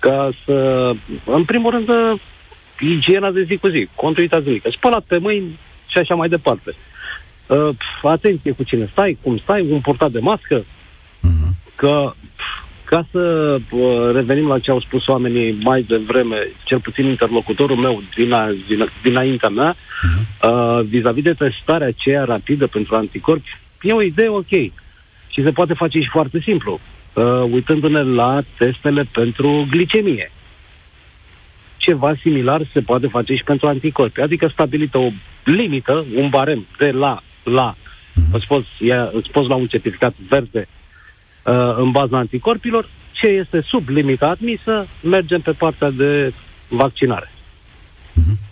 [0.00, 0.90] Ca să...
[1.24, 2.20] În primul rând, uh,
[2.80, 6.74] igiena de zi cu zi, contuita zilnică, spălat pe mâini și așa mai departe.
[7.46, 7.68] Uh,
[8.02, 11.74] atenție cu cine stai, cum stai, un portat de mască, uh-huh.
[11.76, 12.12] că
[12.90, 18.02] ca să uh, revenim la ce au spus oamenii mai devreme, cel puțin interlocutorul meu
[18.14, 20.48] din, a, din, dinaintea mea, uh-huh.
[20.48, 24.48] uh, vis-a-vis de testarea aceea rapidă pentru anticorpi, e o idee ok.
[25.28, 26.80] Și se poate face și foarte simplu,
[27.12, 30.32] uh, uitându-ne la testele pentru glicemie.
[31.76, 35.10] Ceva similar se poate face și pentru anticorpi, adică stabilită o
[35.44, 37.74] limită, un barem de la la.
[37.74, 38.32] Uh-huh.
[38.32, 40.68] Îți, poți, ia, îți poți lua un certificat verde
[41.44, 46.32] uh, în baza anticorpilor, ce este sub limita admisă, mergem pe partea de
[46.68, 47.30] vaccinare.
[48.12, 48.48] Uh-huh.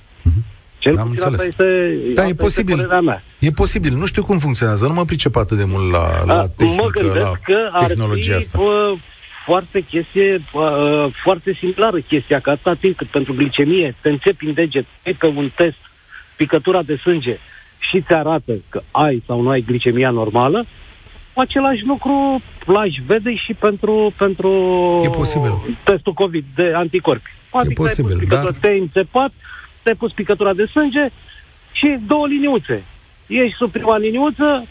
[0.79, 2.81] Cel Am puțin asta este, da, asta e posibil.
[2.81, 3.23] Este mea.
[3.39, 3.95] E posibil.
[3.95, 4.87] Nu știu cum funcționează.
[4.87, 8.41] Nu mă pricep atât de mult la, la tehnică, mă gândesc la că tehnologia ar
[8.41, 8.59] fi, asta.
[8.59, 8.95] Bă,
[9.45, 14.53] foarte chestie, uh, foarte simplară chestia, că atâta timp cât pentru glicemie te începi în
[14.53, 15.77] deget, pe un test
[16.37, 17.39] picătura de sânge
[17.79, 20.67] și ți arată că ai sau nu ai glicemia normală,
[21.41, 24.51] același lucru l-aș vede și pentru, pentru
[25.05, 25.53] e posibil.
[25.85, 27.31] testul COVID de anticorpi.
[27.51, 28.53] Adică e posibil, ai pus dar...
[28.53, 29.33] te-ai înțepat,
[29.83, 31.09] te-ai pus picătura de sânge
[31.73, 32.83] și două liniuțe.
[33.27, 34.65] Ești sub prima liniuță,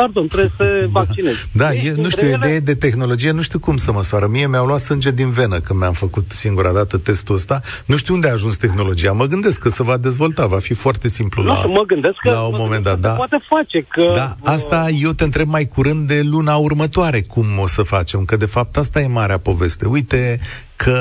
[0.00, 1.00] pardon, trebuie să da.
[1.00, 1.48] vaccinezi.
[1.52, 2.46] Da, e, nu știu, ele...
[2.46, 4.26] idee de tehnologie, nu știu cum să măsoară.
[4.26, 7.60] Mie mi-au luat sânge din venă când mi-am făcut singura dată testul ăsta.
[7.84, 9.12] Nu știu unde a ajuns tehnologia.
[9.12, 12.30] Mă gândesc că se va dezvolta, va fi foarte simplu nu, la, mă gândesc că,
[12.30, 12.98] la un moment dat.
[12.98, 13.10] Da.
[13.10, 14.12] Poate face că...
[14.14, 18.36] Da, asta eu te întreb mai curând de luna următoare cum o să facem, că
[18.36, 19.86] de fapt asta e marea poveste.
[19.86, 20.40] Uite
[20.76, 20.98] că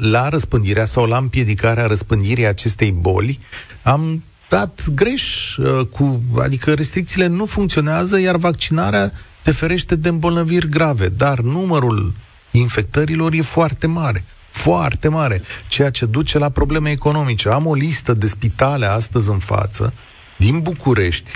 [0.00, 3.38] la răspândirea sau la împiedicarea răspândirii acestei boli
[3.82, 4.22] am
[4.56, 9.12] dat greș, uh, cu, adică restricțiile nu funcționează, iar vaccinarea
[9.42, 12.12] te ferește de îmbolnăviri grave, dar numărul
[12.50, 14.24] infectărilor e foarte mare.
[14.50, 17.48] Foarte mare, ceea ce duce la probleme economice.
[17.48, 19.92] Am o listă de spitale astăzi în față,
[20.36, 21.30] din București,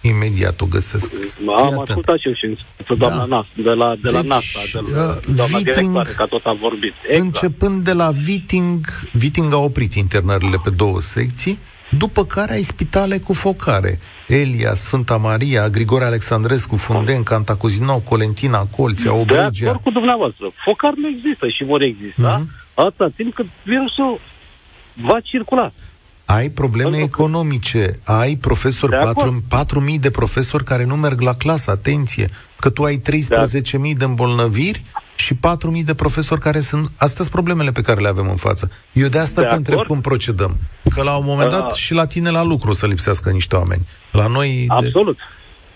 [0.00, 1.10] imediat o găsesc.
[1.56, 2.58] Am ascultat și eu și
[2.98, 3.24] doamna da.
[3.24, 6.56] Nas, de la, de la deci, NASA, de la uh, doamna Viting, ca tot a
[6.60, 6.94] vorbit.
[7.02, 7.24] Exact.
[7.24, 13.18] Începând de la Viting, Viting a oprit internările pe două secții, după care ai spitale
[13.18, 13.98] cu focare.
[14.26, 19.50] Elia, Sfânta Maria, Grigore Alexandrescu, Funden, Cantacuzinou, Colentina, Colția, Obregia.
[19.50, 20.50] De acord cu dumneavoastră.
[20.64, 22.74] Focar nu există și vor exista mm-hmm.
[22.74, 24.20] atâta timp cât virusul
[24.92, 25.70] va circula.
[26.24, 32.30] Ai probleme Pentru economice, ai profesori, 4.000 de profesori care nu merg la clasă, atenție,
[32.56, 34.82] că tu ai 13.000 de îmbolnăviri
[35.18, 36.90] și 4.000 de profesori care sunt...
[36.96, 38.70] Astea sunt problemele pe care le avem în față.
[38.92, 39.68] Eu de asta de te acord?
[39.68, 40.56] întreb cum procedăm.
[40.94, 43.86] Că la un moment dat uh, și la tine la lucru să lipsească niște oameni.
[44.10, 44.64] La noi...
[44.68, 45.16] Absolut.
[45.16, 45.22] De...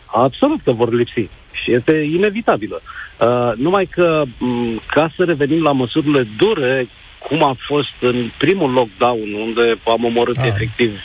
[0.06, 1.28] Absolut că vor lipsi.
[1.52, 2.82] Și este inevitabilă.
[3.18, 6.88] Uh, numai că, m- ca să revenim la măsurile dure,
[7.28, 10.46] cum a fost în primul lockdown, unde am omorât ah.
[10.46, 10.98] efectiv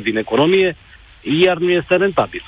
[0.00, 0.76] 90% din economie,
[1.42, 2.42] iar nu este rentabil.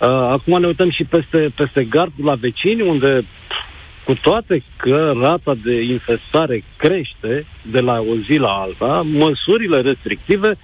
[0.00, 3.24] Uh, acum ne uităm și peste, peste gard la vecini, unde
[4.04, 10.56] cu toate că rata de infestare crește de la o zi la alta, măsurile restrictive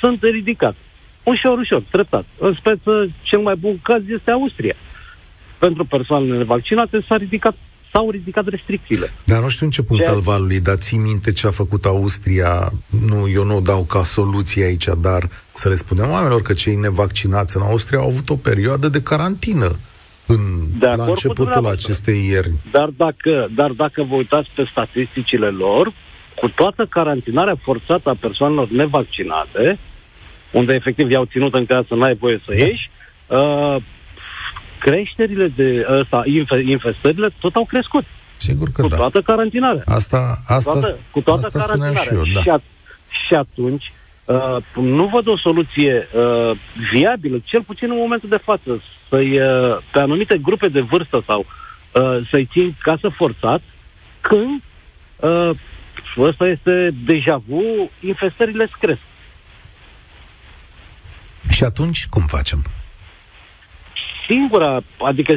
[0.00, 0.76] sunt ridicate.
[1.22, 2.24] Ușor, ușor, treptat.
[2.38, 4.74] În speță, cel mai bun caz este Austria.
[5.58, 7.54] Pentru persoanele vaccinate s-a ridicat
[7.94, 9.12] s-au ridicat restricțiile.
[9.24, 10.14] Dar nu știu în ce punct Ceea...
[10.14, 12.72] al valului, dar ții minte ce a făcut Austria,
[13.06, 16.74] nu, eu nu o dau ca soluție aici, dar să le spunem oamenilor că cei
[16.74, 19.76] nevaccinați în Austria au avut o perioadă de carantină
[20.26, 20.38] în,
[20.78, 22.60] de la începutul acestei ierni.
[22.70, 25.92] Dar dacă, dar dacă vă uitați pe statisticile lor,
[26.34, 29.78] cu toată carantinarea forțată a persoanelor nevaccinate,
[30.50, 32.64] unde efectiv i-au ținut în casă, n-ai voie să da.
[32.64, 32.90] ieși,
[33.26, 33.76] uh,
[34.78, 36.22] creșterile de ăsta,
[36.64, 38.04] infestările tot au crescut.
[38.36, 38.96] Sigur că cu da.
[38.96, 39.82] toată carantinarea.
[39.84, 42.02] Asta, asta, cu toată, cu toată asta carantinarea.
[42.02, 42.40] Și, eu, da.
[42.40, 42.60] și, a,
[43.26, 43.92] și atunci,
[44.24, 46.56] uh, nu văd o soluție uh,
[46.92, 51.46] viabilă, cel puțin în momentul de față, să-i, uh, pe anumite grupe de vârstă sau
[51.92, 53.62] uh, să-i țin casă forțat,
[54.20, 54.62] când
[55.16, 55.50] uh,
[56.18, 59.00] ăsta este deja vu, infestările cresc.
[61.50, 62.64] Și atunci cum facem?
[64.26, 65.36] Singura, adică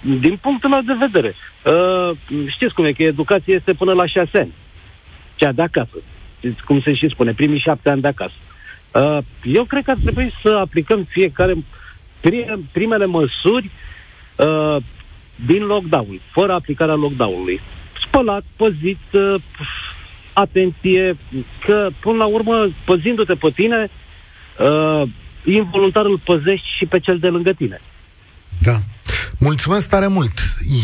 [0.00, 4.38] din punctul meu de vedere, uh, știți cum e, că educația este până la șase
[4.38, 4.52] ani.
[5.36, 5.96] Cea de acasă.
[6.64, 8.34] Cum se și spune, primii șapte ani de acasă.
[8.94, 11.54] Uh, eu cred că ar trebui să aplicăm fiecare
[12.72, 13.70] primele măsuri
[14.36, 14.76] uh,
[15.46, 17.60] din lockdown, fără aplicarea lockdown-ului.
[18.06, 19.34] Spălat, păzit, uh,
[20.32, 21.16] atenție,
[21.64, 23.90] că până la urmă, păzindu-te pe tine,
[24.58, 25.02] uh,
[25.44, 27.80] involuntar îl păzești și pe cel de lângă tine.
[28.62, 28.76] Da.
[29.38, 30.32] Mulțumesc tare mult.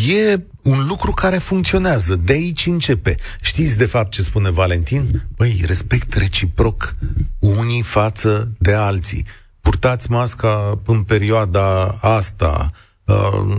[0.08, 2.16] E un lucru care funcționează.
[2.16, 3.14] De aici începe.
[3.42, 5.26] Știți de fapt ce spune Valentin?
[5.36, 6.94] Băi, respect reciproc
[7.38, 9.24] unii față de alții.
[9.60, 12.88] Purtați masca în perioada asta, uh,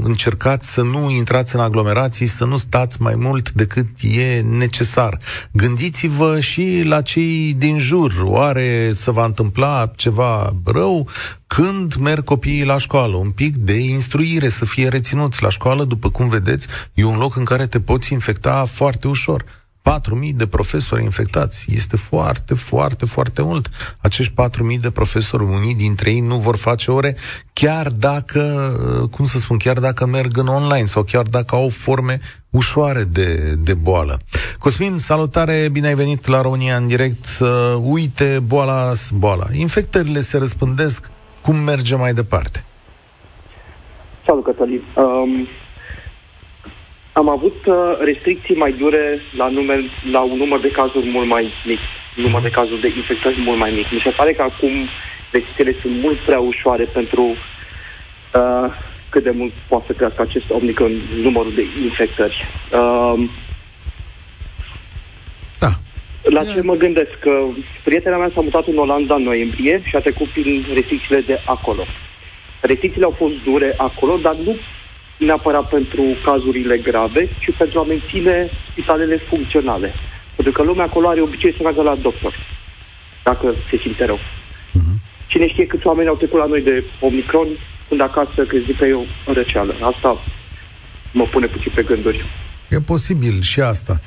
[0.04, 5.20] încercați să nu intrați în aglomerații, să nu stați mai mult decât e necesar.
[5.52, 8.14] Gândiți-vă și la cei din jur.
[8.24, 11.08] Oare se va întâmpla ceva rău?
[11.48, 16.10] Când merg copiii la școală, un pic de instruire, să fie reținuți la școală, după
[16.10, 19.44] cum vedeți, e un loc în care te poți infecta foarte ușor.
[19.90, 21.66] 4.000 de profesori infectați.
[21.70, 23.70] Este foarte, foarte, foarte mult.
[23.98, 24.34] Acești
[24.74, 27.16] 4.000 de profesori, unii dintre ei nu vor face ore,
[27.54, 28.42] chiar dacă,
[29.12, 33.56] cum să spun, chiar dacă merg în online sau chiar dacă au forme ușoare de,
[33.60, 34.20] de boală.
[34.60, 37.26] Cosmin, salutare, bine ai venit la România în direct.
[37.40, 37.48] Uh,
[37.84, 39.46] uite, boala, boala.
[39.54, 41.10] Infectările se răspândesc.
[41.42, 42.64] Cum merge mai departe?
[44.26, 44.82] Salut, Cătălin.
[44.96, 45.48] Um,
[47.14, 49.80] am avut uh, restricții mai dure la, numer,
[50.12, 51.80] la un număr de cazuri mult mai mic,
[52.16, 52.56] număr de mhm.
[52.56, 53.92] cazuri de infectări mult mai mic.
[53.92, 54.72] Mi se pare că acum
[55.32, 58.74] restricțiile sunt mult prea ușoare pentru uh,
[59.10, 62.48] cât de mult poate să crească acest Omicron numărul de infectări.
[62.72, 63.24] Uh,
[65.60, 65.70] da.
[66.22, 67.20] La ce mă gândesc?
[67.20, 67.44] Că
[67.84, 71.86] prietena mea s-a mutat în Olanda în noiembrie și a trecut prin restricțiile de acolo.
[72.62, 74.56] Restricțiile au fost dure acolo, dar nu
[75.26, 79.94] neapărat pentru cazurile grave, ci pentru a menține spitalele funcționale.
[80.36, 82.34] Pentru că lumea acolo are obicei să meargă la doctor,
[83.24, 84.20] dacă se simte rău.
[84.20, 84.96] Uh-huh.
[85.28, 87.48] Cine știe câți oameni au trecut la noi de Omicron,
[87.88, 89.76] când acasă crezi că e o răceală.
[89.94, 90.22] Asta
[91.12, 92.26] mă pune puțin pe gânduri.
[92.70, 94.02] E posibil și asta.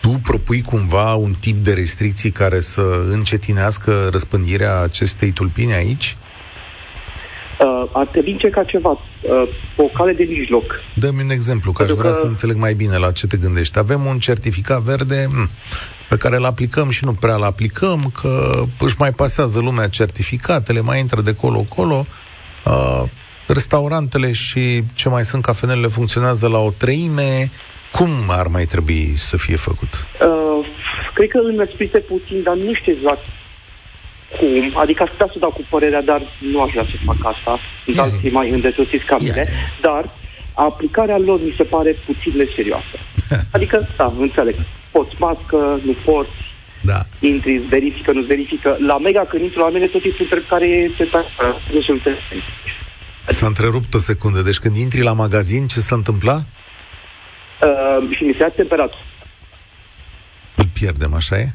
[0.00, 6.16] Tu propui cumva un tip de restricții care să încetinească răspândirea acestei tulpini aici?
[7.60, 10.80] Uh, ar trebui încerca ceva, uh, o cale de mijloc.
[10.94, 12.16] Dă-mi un exemplu, că aș vrea că...
[12.16, 13.78] să înțeleg mai bine la ce te gândești.
[13.78, 15.50] Avem un certificat verde m-
[16.08, 20.80] pe care îl aplicăm și nu prea îl aplicăm, că își mai pasează lumea certificatele,
[20.80, 22.06] mai intră de colo-colo.
[22.64, 23.02] Uh,
[23.46, 27.50] restaurantele și ce mai sunt cafenele funcționează la o treime.
[27.92, 30.06] Cum ar mai trebui să fie făcut?
[30.20, 30.66] Uh,
[31.14, 33.22] cred că îmi explice puțin, dar nu știu exact
[34.38, 37.58] cum, adică aș putea să dau cu părerea, dar nu aș vrea să fac asta,
[37.84, 38.08] sunt yeah.
[38.12, 39.48] alții mai îndetățiți ca mine, yeah.
[39.80, 40.10] dar
[40.54, 42.96] aplicarea lor mi se pare puțin neserioasă.
[43.54, 44.54] Adică, da, înțeleg,
[44.90, 46.36] poți mască, nu poți,
[46.80, 47.00] da.
[47.20, 48.76] intri, verifică, nu verifică.
[48.86, 51.60] La Mega, când intru la mine, tot timpul întreb care e temperatura.
[51.72, 52.02] Nu sunt
[53.28, 54.42] S-a întrerupt o secundă.
[54.42, 56.44] Deci când intri la magazin, ce s-a întâmplat?
[57.62, 59.00] Uh, și mi se ia temperatura.
[60.54, 61.48] Îl pierdem, așa e?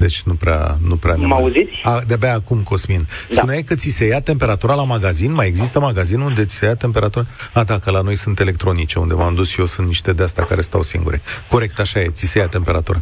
[0.00, 1.80] Deci nu prea, nu prea ne Mă auziți?
[1.82, 3.06] A, de-abia acum, Cosmin.
[3.28, 3.34] Da.
[3.34, 5.32] Spuneai că ți se ia temperatura la magazin?
[5.32, 7.26] Mai există magazin unde ți se ia temperatura?
[7.52, 10.44] A, da, că la noi sunt electronice, unde m-am dus eu, sunt niște de astea
[10.44, 11.20] care stau singure.
[11.48, 13.00] Corect, așa e, ți se ia temperatura.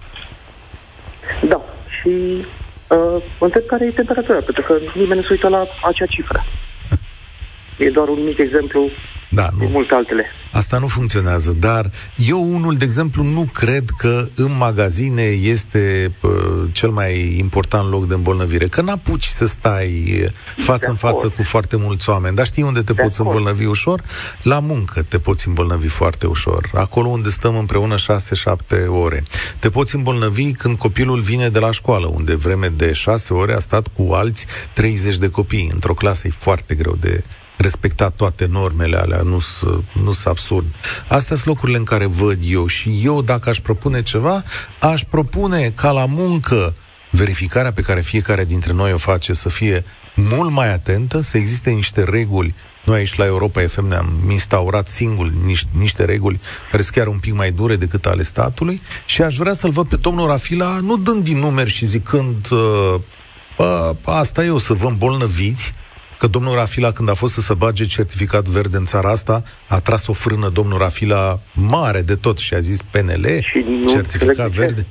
[1.49, 1.61] Da,
[2.01, 6.07] și uh, mă întreb care e temperatura, pentru că nimeni nu se uită la acea
[6.07, 6.45] cifră.
[7.79, 8.91] E doar un mic exemplu
[9.29, 9.69] da, nu.
[9.69, 10.27] multe altele.
[10.53, 16.58] Asta nu funcționează, dar eu unul, de exemplu, nu cred că în magazine este uh,
[16.73, 20.25] cel mai important loc de îmbolnăvire, că n-apuci să stai
[20.59, 21.35] față de în față acord.
[21.35, 23.37] cu foarte mulți oameni, dar știi unde te de poți acord.
[23.37, 24.03] îmbolnăvi ușor?
[24.43, 29.25] La muncă te poți îmbolnăvi foarte ușor, acolo unde stăm împreună 6-7 ore.
[29.59, 33.59] Te poți îmbolnăvi când copilul vine de la școală, unde vreme de 6 ore a
[33.59, 35.71] stat cu alți 30 de copii.
[35.73, 37.25] Într-o clasă e foarte greu de
[37.59, 39.41] respecta toate normele alea, nu
[40.13, 40.67] sunt absurd.
[41.09, 44.45] Astea sunt locurile în care văd eu și eu, dacă aș propune ceva,
[44.79, 46.75] aș propune ca la muncă
[47.11, 51.71] verificarea pe care fiecare dintre noi o face să fie mult mai atentă, să existe
[51.71, 52.55] niște reguli.
[52.85, 56.41] Noi aici la Europa FM ne-am instaurat singuri niște, niște reguli
[56.71, 59.89] care sunt chiar un pic mai dure decât ale statului și aș vrea să-l văd
[59.89, 62.95] pe domnul Rafila nu dând din numeri și zicând uh,
[64.05, 65.75] asta e, o să vă îmbolnăviți,
[66.19, 69.81] că domnul Rafila, când a fost să se bage certificat verde în țara asta, a
[69.81, 74.87] tras o frână domnul Rafila mare de tot și a zis PNL, și certificat verde.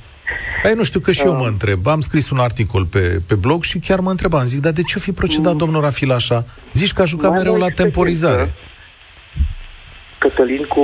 [0.63, 1.25] Ai, nu știu, că și uh.
[1.25, 1.87] eu mă întreb.
[1.87, 4.45] Am scris un articol pe, pe blog și chiar mă întrebam.
[4.45, 5.57] Zic, dar de ce o fi procedat mm.
[5.57, 6.45] domnul Rafila așa?
[6.73, 8.53] Zici că a jucat mereu la temporizare.
[10.17, 10.81] Cătălin, cu,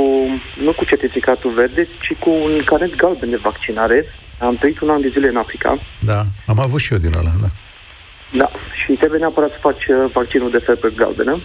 [0.64, 4.06] nu cu certificatul verde, ci cu un carnet galben de vaccinare.
[4.40, 5.80] Am trăit un an de zile în Africa.
[6.00, 7.48] Da, am avut și eu din ăla, da.
[8.38, 8.52] Da,
[8.84, 11.40] și trebuie neapărat să faci uh, vaccinul de febră galbenă.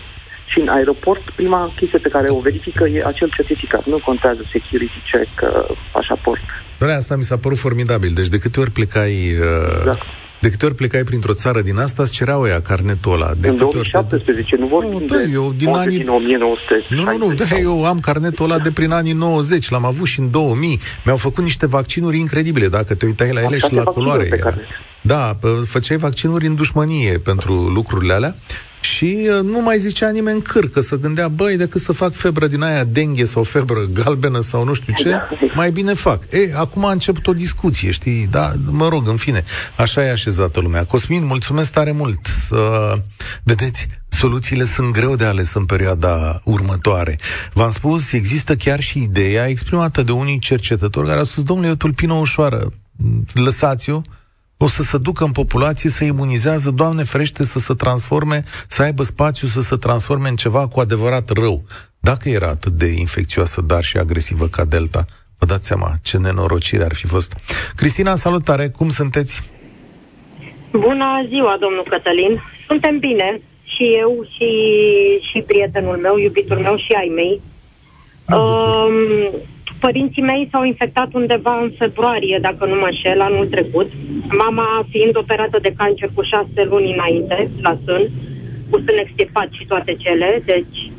[0.47, 3.87] Și în aeroport, prima chestie pe care o verifică e acel certificat.
[3.87, 6.41] Nu contează security check, uh, pașaport.
[6.79, 8.13] Doar asta mi s-a părut formidabil.
[8.15, 9.11] Deci de câte ori plecai...
[9.11, 10.03] Uh, exact.
[10.41, 13.31] De câte ori plecai printr-o țară din asta, îți cereau ea carnetul ăla.
[13.41, 14.63] De în 2017, ori te...
[14.63, 15.97] nu vorbim nu, da, eu din anii...
[15.97, 16.99] din 1960.
[16.99, 20.21] Nu, nu, nu, da, eu am carnetul ăla de prin anii 90, l-am avut și
[20.21, 20.81] în 2000.
[21.05, 24.29] Mi-au făcut niște vaccinuri incredibile, dacă te uitai la ele și la culoare.
[25.01, 28.35] Da, făceai vaccinuri în dușmănie pentru lucrurile alea
[28.81, 32.47] și uh, nu mai zicea nimeni câr, că să gândea, băi, decât să fac febră
[32.47, 35.15] din aia denghe sau febră galbenă sau nu știu ce,
[35.55, 36.23] mai bine fac.
[36.31, 38.29] E, acum a început o discuție, știi?
[38.31, 39.45] Da, mă rog, în fine,
[39.77, 40.85] așa e așezată lumea.
[40.85, 42.21] Cosmin, mulțumesc tare mult.
[42.51, 42.93] Uh,
[43.43, 47.19] vedeți, soluțiile sunt greu de ales în perioada următoare.
[47.53, 51.73] V-am spus, există chiar și ideea exprimată de unii cercetători care au spus, domnule, e
[51.73, 52.73] o tulpină ușoară,
[53.35, 54.01] lăsați-o,
[54.59, 59.03] o să se ducă în populație, să imunizează, Doamne ferește, să se transforme, să aibă
[59.03, 61.63] spațiu să se transforme în ceva cu adevărat rău.
[62.01, 65.05] Dacă era atât de infecțioasă, dar și agresivă ca Delta,
[65.39, 67.33] vă dați seama ce nenorocire ar fi fost.
[67.77, 69.43] Cristina, salutare, cum sunteți?
[70.71, 72.43] Bună ziua, domnul Cătălin.
[72.67, 74.51] Suntem bine, și eu, și,
[75.31, 77.41] și prietenul meu, iubitul meu și ai mei.
[78.39, 79.31] Um,
[79.81, 83.91] Părinții mei s-au infectat undeva în februarie, dacă nu mă înșel, anul trecut.
[84.29, 88.09] Mama fiind operată de cancer cu șase luni înainte, la sân,
[88.71, 90.91] cu sân extirpat și toate cele, deci...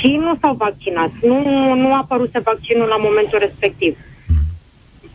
[0.00, 1.10] Și nu s-au vaccinat.
[1.22, 3.98] Nu, nu a apărut vaccinul la momentul respectiv.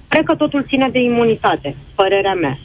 [0.08, 2.58] Cred că totul ține de imunitate, părerea mea.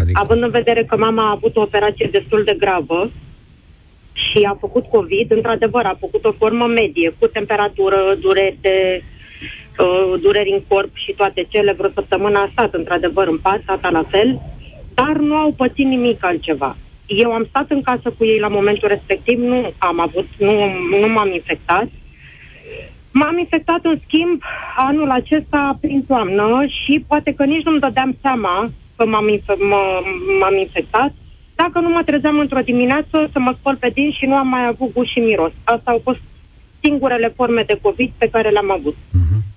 [0.00, 0.20] Adică...
[0.22, 3.10] Având în vedere că mama a avut o operație destul de gravă
[4.12, 9.02] și a făcut COVID, într-adevăr, a făcut o formă medie, cu temperatură, dureri de
[9.78, 13.88] uh, dureri în corp și toate cele, vreo săptămână a stat într-adevăr în pat, tata
[13.88, 14.40] la fel,
[14.94, 16.76] dar nu au pățit nimic altceva.
[17.06, 20.52] Eu am stat în casă cu ei la momentul respectiv, nu am avut, nu,
[21.00, 21.88] nu m-am infectat.
[23.10, 24.42] M-am infectat, în schimb,
[24.76, 29.58] anul acesta prin toamnă și poate că nici nu-mi dădeam seama că m-am, inf-
[30.40, 31.12] m-am infectat,
[31.54, 34.66] dacă nu mă trezeam într-o dimineață să mă spăl pe din și nu am mai
[34.66, 35.52] avut gust și miros.
[35.64, 36.20] Asta au fost
[36.80, 38.94] singurele forme de COVID pe care le-am avut.
[38.94, 39.53] Uh-huh.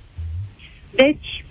[1.04, 1.46] Deci,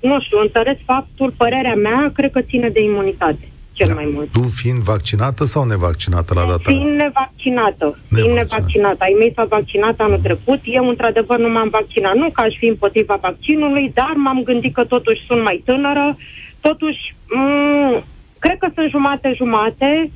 [0.00, 3.94] nu știu, întăresc faptul, părerea mea, cred că ține de imunitate cel da.
[3.94, 4.28] mai mult.
[4.32, 7.98] Tu fiind vaccinată sau nevaccinată la data Fiind nevaccinată.
[8.14, 8.96] Fiind nevaccinată.
[8.98, 10.60] Ai mei s-au vaccinat anul trecut.
[10.64, 12.14] Eu, într-adevăr, nu m-am vaccinat.
[12.14, 16.16] Nu că aș fi împotriva vaccinului, dar m-am gândit că totuși sunt mai tânără.
[16.60, 18.02] Totuși, m-
[18.38, 20.10] cred că sunt jumate-jumate.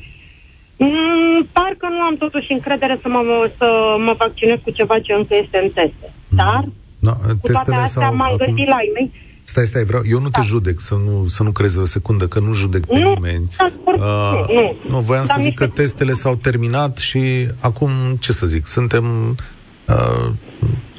[0.84, 5.34] M- parcă nu am totuși încredere să mă, să mă vaccinez cu ceva ce încă
[5.42, 6.08] este în teste.
[6.28, 6.36] Mm.
[6.36, 6.64] Dar
[7.02, 8.46] No, cu toate astea m-am acum...
[8.46, 9.10] gândit la ei
[9.44, 10.38] Stai, stai, vreau, eu nu da.
[10.38, 13.50] te judec, să nu, să nu crezi o secundă, că nu judec pe nu, nimeni.
[13.56, 18.46] Da, uh, nu, nu, voiam să zic că testele s-au terminat și acum, ce să
[18.46, 19.36] zic, suntem
[19.88, 20.30] uh,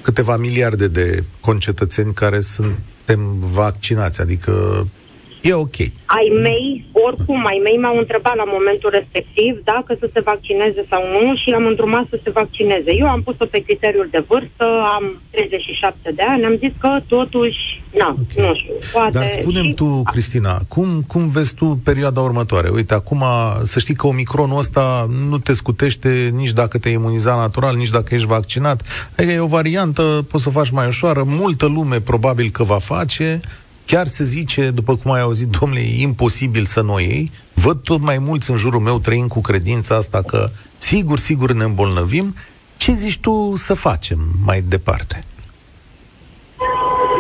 [0.01, 4.87] câteva miliarde de concetățeni care suntem vaccinați, adică
[5.49, 5.77] E ok.
[6.05, 11.01] Ai mei, oricum, ai mei m-au întrebat la momentul respectiv dacă să se vaccineze sau
[11.13, 12.91] nu și am îndrumat să se vaccineze.
[13.01, 17.81] Eu am pus-o pe criteriul de vârstă, am 37 de ani, am zis că totuși,
[17.97, 18.45] na, okay.
[18.45, 19.17] nu știu, poate...
[19.17, 19.73] Dar spunem și...
[19.73, 22.69] tu, Cristina, cum, cum vezi tu perioada următoare?
[22.69, 23.23] Uite, acum,
[23.63, 28.15] să știi că omicronul ăsta nu te scutește nici dacă te imuniza natural, nici dacă
[28.15, 28.81] ești vaccinat.
[29.17, 33.41] Adică e o variantă, poți să faci mai ușoară, multă lume probabil că va face,
[33.85, 37.31] Chiar se zice, după cum ai auzit, domnule, e imposibil să nu iei.
[37.53, 41.63] Văd tot mai mulți în jurul meu trăind cu credința asta că sigur, sigur ne
[41.63, 42.35] îmbolnăvim.
[42.77, 45.23] Ce zici tu să facem mai departe?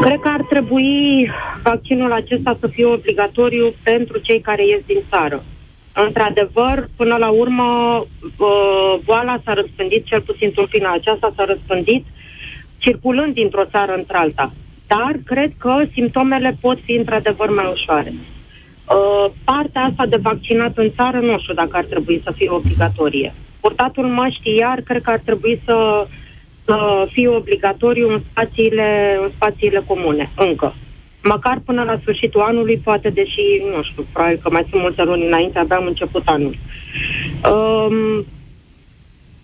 [0.01, 1.29] Cred că ar trebui
[1.63, 5.43] vaccinul acesta să fie obligatoriu pentru cei care ies din țară.
[5.93, 7.65] Într-adevăr, până la urmă,
[9.03, 12.05] boala s-a răspândit, cel puțin tulpina aceasta s-a răspândit,
[12.77, 14.53] circulând dintr-o țară într-alta
[14.93, 18.13] dar cred că simptomele pot fi într-adevăr mai ușoare.
[18.13, 23.33] Uh, partea asta de vaccinat în țară nu știu dacă ar trebui să fie obligatorie.
[23.59, 26.07] Purtatul măștii iar cred că ar trebui să,
[26.65, 30.73] să fie obligatoriu în spațiile, în spațiile comune, încă.
[31.23, 35.25] Măcar până la sfârșitul anului, poate, deși, nu știu, probabil că mai sunt multe luni
[35.25, 36.55] înainte, abia am început anul.
[37.51, 38.25] Um,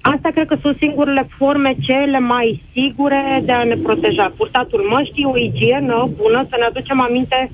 [0.01, 4.33] Asta cred că sunt singurele forme cele mai sigure de a ne proteja.
[4.37, 7.51] Purtatul măștii, o igienă bună, să ne aducem aminte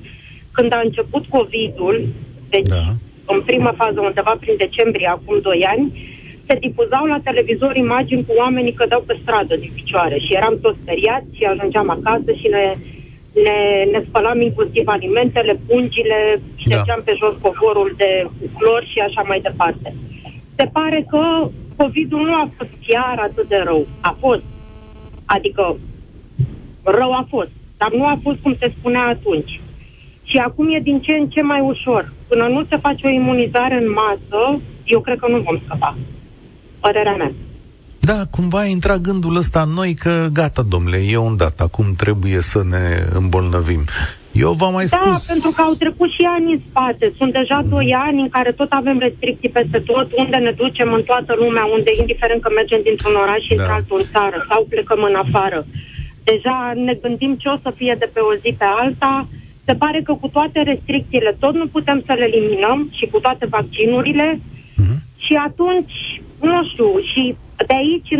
[0.52, 2.06] când a început COVID-ul,
[2.48, 2.82] deci da.
[3.26, 5.92] în prima fază, undeva prin decembrie, acum 2 ani,
[6.46, 10.78] se difuzau la televizor imagini cu oamenii cădeau pe stradă din picioare și eram toți
[10.82, 12.74] speriați și ajungeam acasă și ne,
[13.44, 13.58] ne,
[13.92, 17.04] ne spălam inclusiv alimentele, pungile, ștergeam da.
[17.04, 18.10] pe jos covorul de
[18.58, 19.94] clor și așa mai departe.
[20.56, 23.86] Se pare că COVID-ul nu a fost chiar atât de rău.
[24.00, 24.42] A fost.
[25.24, 25.76] Adică
[26.82, 27.50] rău a fost.
[27.76, 29.60] Dar nu a fost cum se spunea atunci.
[30.24, 32.12] Și acum e din ce în ce mai ușor.
[32.28, 35.96] Până nu se face o imunizare în masă, eu cred că nu vom scăpa.
[36.80, 37.32] Părerea mea.
[38.00, 42.40] Da, cumva intra gândul ăsta în noi că gata, domnule, e un dat, acum trebuie
[42.40, 43.84] să ne îmbolnăvim.
[44.38, 45.26] Eu v-am mai da, spus...
[45.32, 47.12] pentru că au trecut și ani în spate.
[47.18, 47.68] Sunt deja mm.
[47.68, 51.64] doi ani în care tot avem restricții peste tot, unde ne ducem în toată lumea,
[51.64, 53.62] unde, indiferent că mergem dintr-un oraș și da.
[53.62, 55.66] într-altul în țară sau plecăm în afară.
[56.24, 59.28] Deja ne gândim ce o să fie de pe o zi pe alta.
[59.64, 63.46] Se pare că cu toate restricțiile tot nu putem să le eliminăm și cu toate
[63.46, 64.40] vaccinurile.
[64.76, 64.98] Mm.
[65.16, 65.96] Și atunci,
[66.40, 68.10] nu știu, și de aici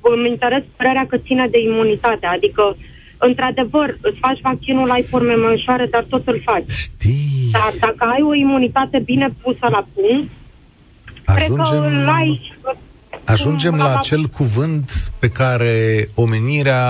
[0.00, 2.26] îmi interes părerea că ține de imunitate.
[2.26, 2.76] Adică uh,
[3.18, 6.70] într-adevăr, îți faci vaccinul, ai forme mai ușoare, dar tot îl faci.
[6.70, 7.48] Știi.
[7.52, 10.30] Dar dacă ai o imunitate bine pusă la punct,
[11.24, 12.52] ajungem, cred că îl ai...
[13.24, 16.82] Ajungem la acel cuvânt pe care omenirea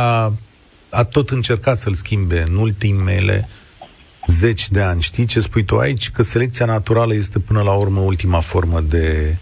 [0.91, 3.49] a tot încercat să-l schimbe în ultimele
[4.27, 5.03] zeci de ani.
[5.03, 6.11] Știi ce spui tu aici?
[6.11, 9.37] Că selecția naturală este până la urmă ultima formă de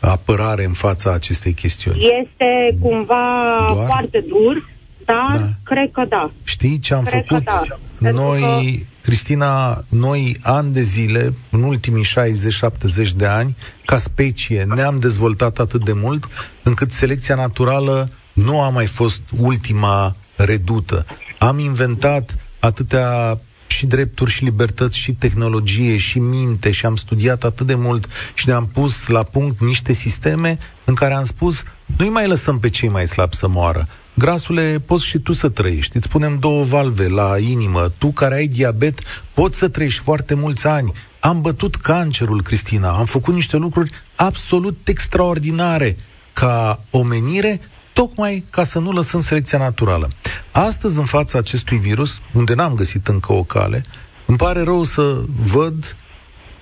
[0.00, 1.98] apărare în fața acestei chestiuni.
[1.98, 3.24] Este cumva
[3.72, 3.86] Doar?
[3.86, 4.68] foarte dur,
[5.06, 5.48] dar da.
[5.62, 6.30] cred că da.
[6.44, 7.44] Știi ce am cred făcut?
[7.44, 8.10] Da.
[8.10, 8.84] Noi, că...
[9.02, 15.84] Cristina, noi ani de zile, în ultimii 60-70 de ani, ca specie, ne-am dezvoltat atât
[15.84, 16.28] de mult,
[16.62, 21.06] încât selecția naturală nu a mai fost ultima redută.
[21.38, 27.66] Am inventat atâtea și drepturi și libertăți și tehnologie și minte și am studiat atât
[27.66, 31.62] de mult și ne-am pus la punct niște sisteme în care am spus
[31.96, 33.88] nu-i mai lăsăm pe cei mai slabi să moară.
[34.18, 35.96] Grasule, poți și tu să trăiești.
[35.96, 37.92] Îți punem două valve la inimă.
[37.98, 38.98] Tu care ai diabet,
[39.34, 40.92] poți să trăiești foarte mulți ani.
[41.20, 42.90] Am bătut cancerul, Cristina.
[42.90, 45.96] Am făcut niște lucruri absolut extraordinare
[46.32, 47.60] ca omenire,
[47.92, 50.10] tocmai ca să nu lăsăm selecția naturală.
[50.52, 53.84] Astăzi, în fața acestui virus, unde n-am găsit încă o cale,
[54.26, 55.96] îmi pare rău să văd,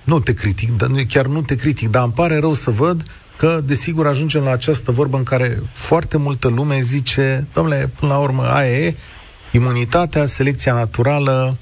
[0.03, 0.69] nu te critic,
[1.07, 3.05] chiar nu te critic, dar îmi pare rău să văd
[3.37, 8.19] că, desigur, ajungem la această vorbă în care foarte multă lume zice, domnule, până la
[8.19, 8.95] urmă, aia e,
[9.51, 11.57] imunitatea, selecția naturală,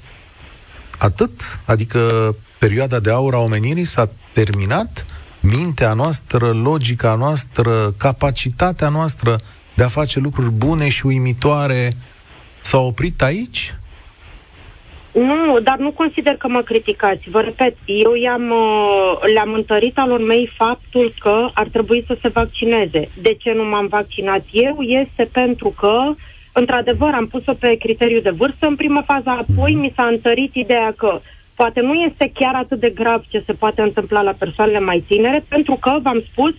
[0.98, 5.06] atât, adică perioada de aur a omenirii s-a terminat,
[5.40, 9.40] mintea noastră, logica noastră, capacitatea noastră
[9.74, 11.92] de a face lucruri bune și uimitoare
[12.60, 13.74] s-a oprit aici?
[15.14, 17.30] Nu, dar nu consider că mă criticați.
[17.30, 22.28] Vă repet, eu i-am, uh, le-am întărit alor mei faptul că ar trebui să se
[22.28, 23.08] vaccineze.
[23.22, 24.80] De ce nu m-am vaccinat eu?
[24.80, 26.14] Este pentru că,
[26.52, 30.92] într-adevăr, am pus-o pe criteriu de vârstă în prima fază, apoi mi s-a întărit ideea
[30.96, 31.20] că
[31.54, 35.44] poate nu este chiar atât de grav ce se poate întâmpla la persoanele mai tinere,
[35.48, 36.54] pentru că, v-am spus,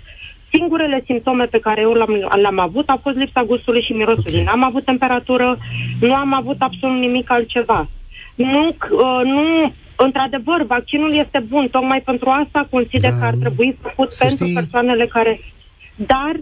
[0.52, 4.42] singurele simptome pe care eu l-am, l-am avut a fost lipsa gustului și mirosului.
[4.42, 4.44] Okay.
[4.44, 5.58] N-am avut temperatură,
[6.00, 7.88] nu am avut absolut nimic altceva.
[8.36, 13.78] Nu, uh, nu, într-adevăr, vaccinul este bun, tocmai pentru asta consider da, că ar trebui
[13.82, 14.56] făcut pentru știi...
[14.56, 15.40] persoanele care...
[15.96, 16.34] Dar,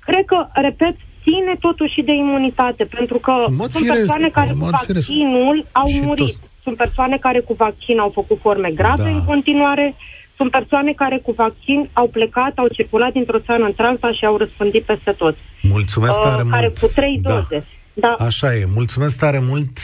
[0.00, 3.32] cred că, repet, ține totuși de imunitate, pentru că
[3.70, 6.26] sunt persoane care cu vaccinul au murit.
[6.26, 6.40] Toți.
[6.62, 9.08] Sunt persoane care cu vaccin au făcut forme grave da.
[9.08, 9.94] în continuare,
[10.36, 14.82] sunt persoane care cu vaccin au plecat, au circulat dintr-o țară într-alta și au răspândit
[14.82, 15.36] peste tot.
[15.62, 16.78] Mulțumesc uh, tare uh, care mult.
[16.78, 17.32] cu trei da.
[17.32, 17.66] doze.
[17.92, 18.14] Da.
[18.18, 18.64] Așa e.
[18.74, 19.78] Mulțumesc tare mult.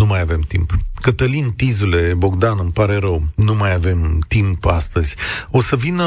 [0.00, 0.72] Nu mai avem timp.
[0.94, 5.14] Cătălin Tizule, Bogdan, îmi pare rău, nu mai avem timp astăzi.
[5.50, 6.04] O să vină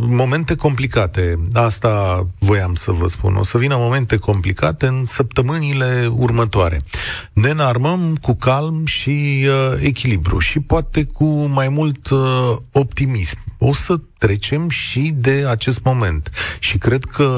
[0.00, 6.80] momente complicate, asta voiam să vă spun, o să vină momente complicate în săptămânile următoare.
[7.32, 13.38] Ne înarmăm cu calm și uh, echilibru și poate cu mai mult uh, optimism.
[13.58, 16.30] O să trecem și de acest moment.
[16.58, 17.30] Și cred că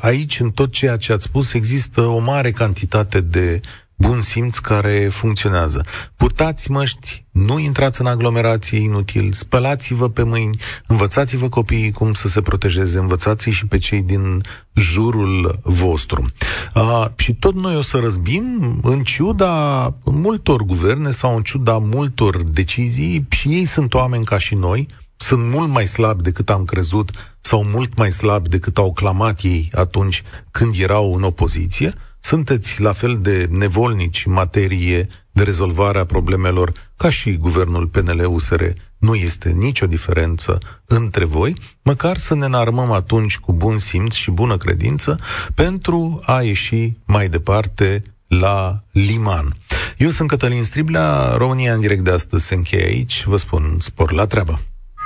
[0.00, 3.60] aici, în tot ceea ce ați spus, există o mare cantitate de
[3.96, 5.84] bun simț care funcționează.
[6.16, 12.40] Purtați măști, nu intrați în aglomerație inutil, spălați-vă pe mâini, învățați-vă copiii cum să se
[12.40, 14.40] protejeze, învățați și pe cei din
[14.74, 16.26] jurul vostru.
[16.72, 22.42] A, și tot noi o să răzbim în ciuda multor guverne sau în ciuda multor
[22.42, 27.36] decizii și ei sunt oameni ca și noi, sunt mult mai slabi decât am crezut
[27.40, 31.94] sau mult mai slabi decât au clamat ei atunci când erau în opoziție,
[32.26, 38.62] sunteți la fel de nevolnici în materie de rezolvare a problemelor ca și guvernul PNL-USR.
[38.98, 44.30] Nu este nicio diferență între voi, măcar să ne înarmăm atunci cu bun simț și
[44.30, 45.14] bună credință
[45.54, 49.56] pentru a ieși mai departe la liman.
[49.96, 54.12] Eu sunt Cătălin Striblea, România în direct de astăzi se încheie aici, vă spun spor
[54.12, 54.60] la treabă.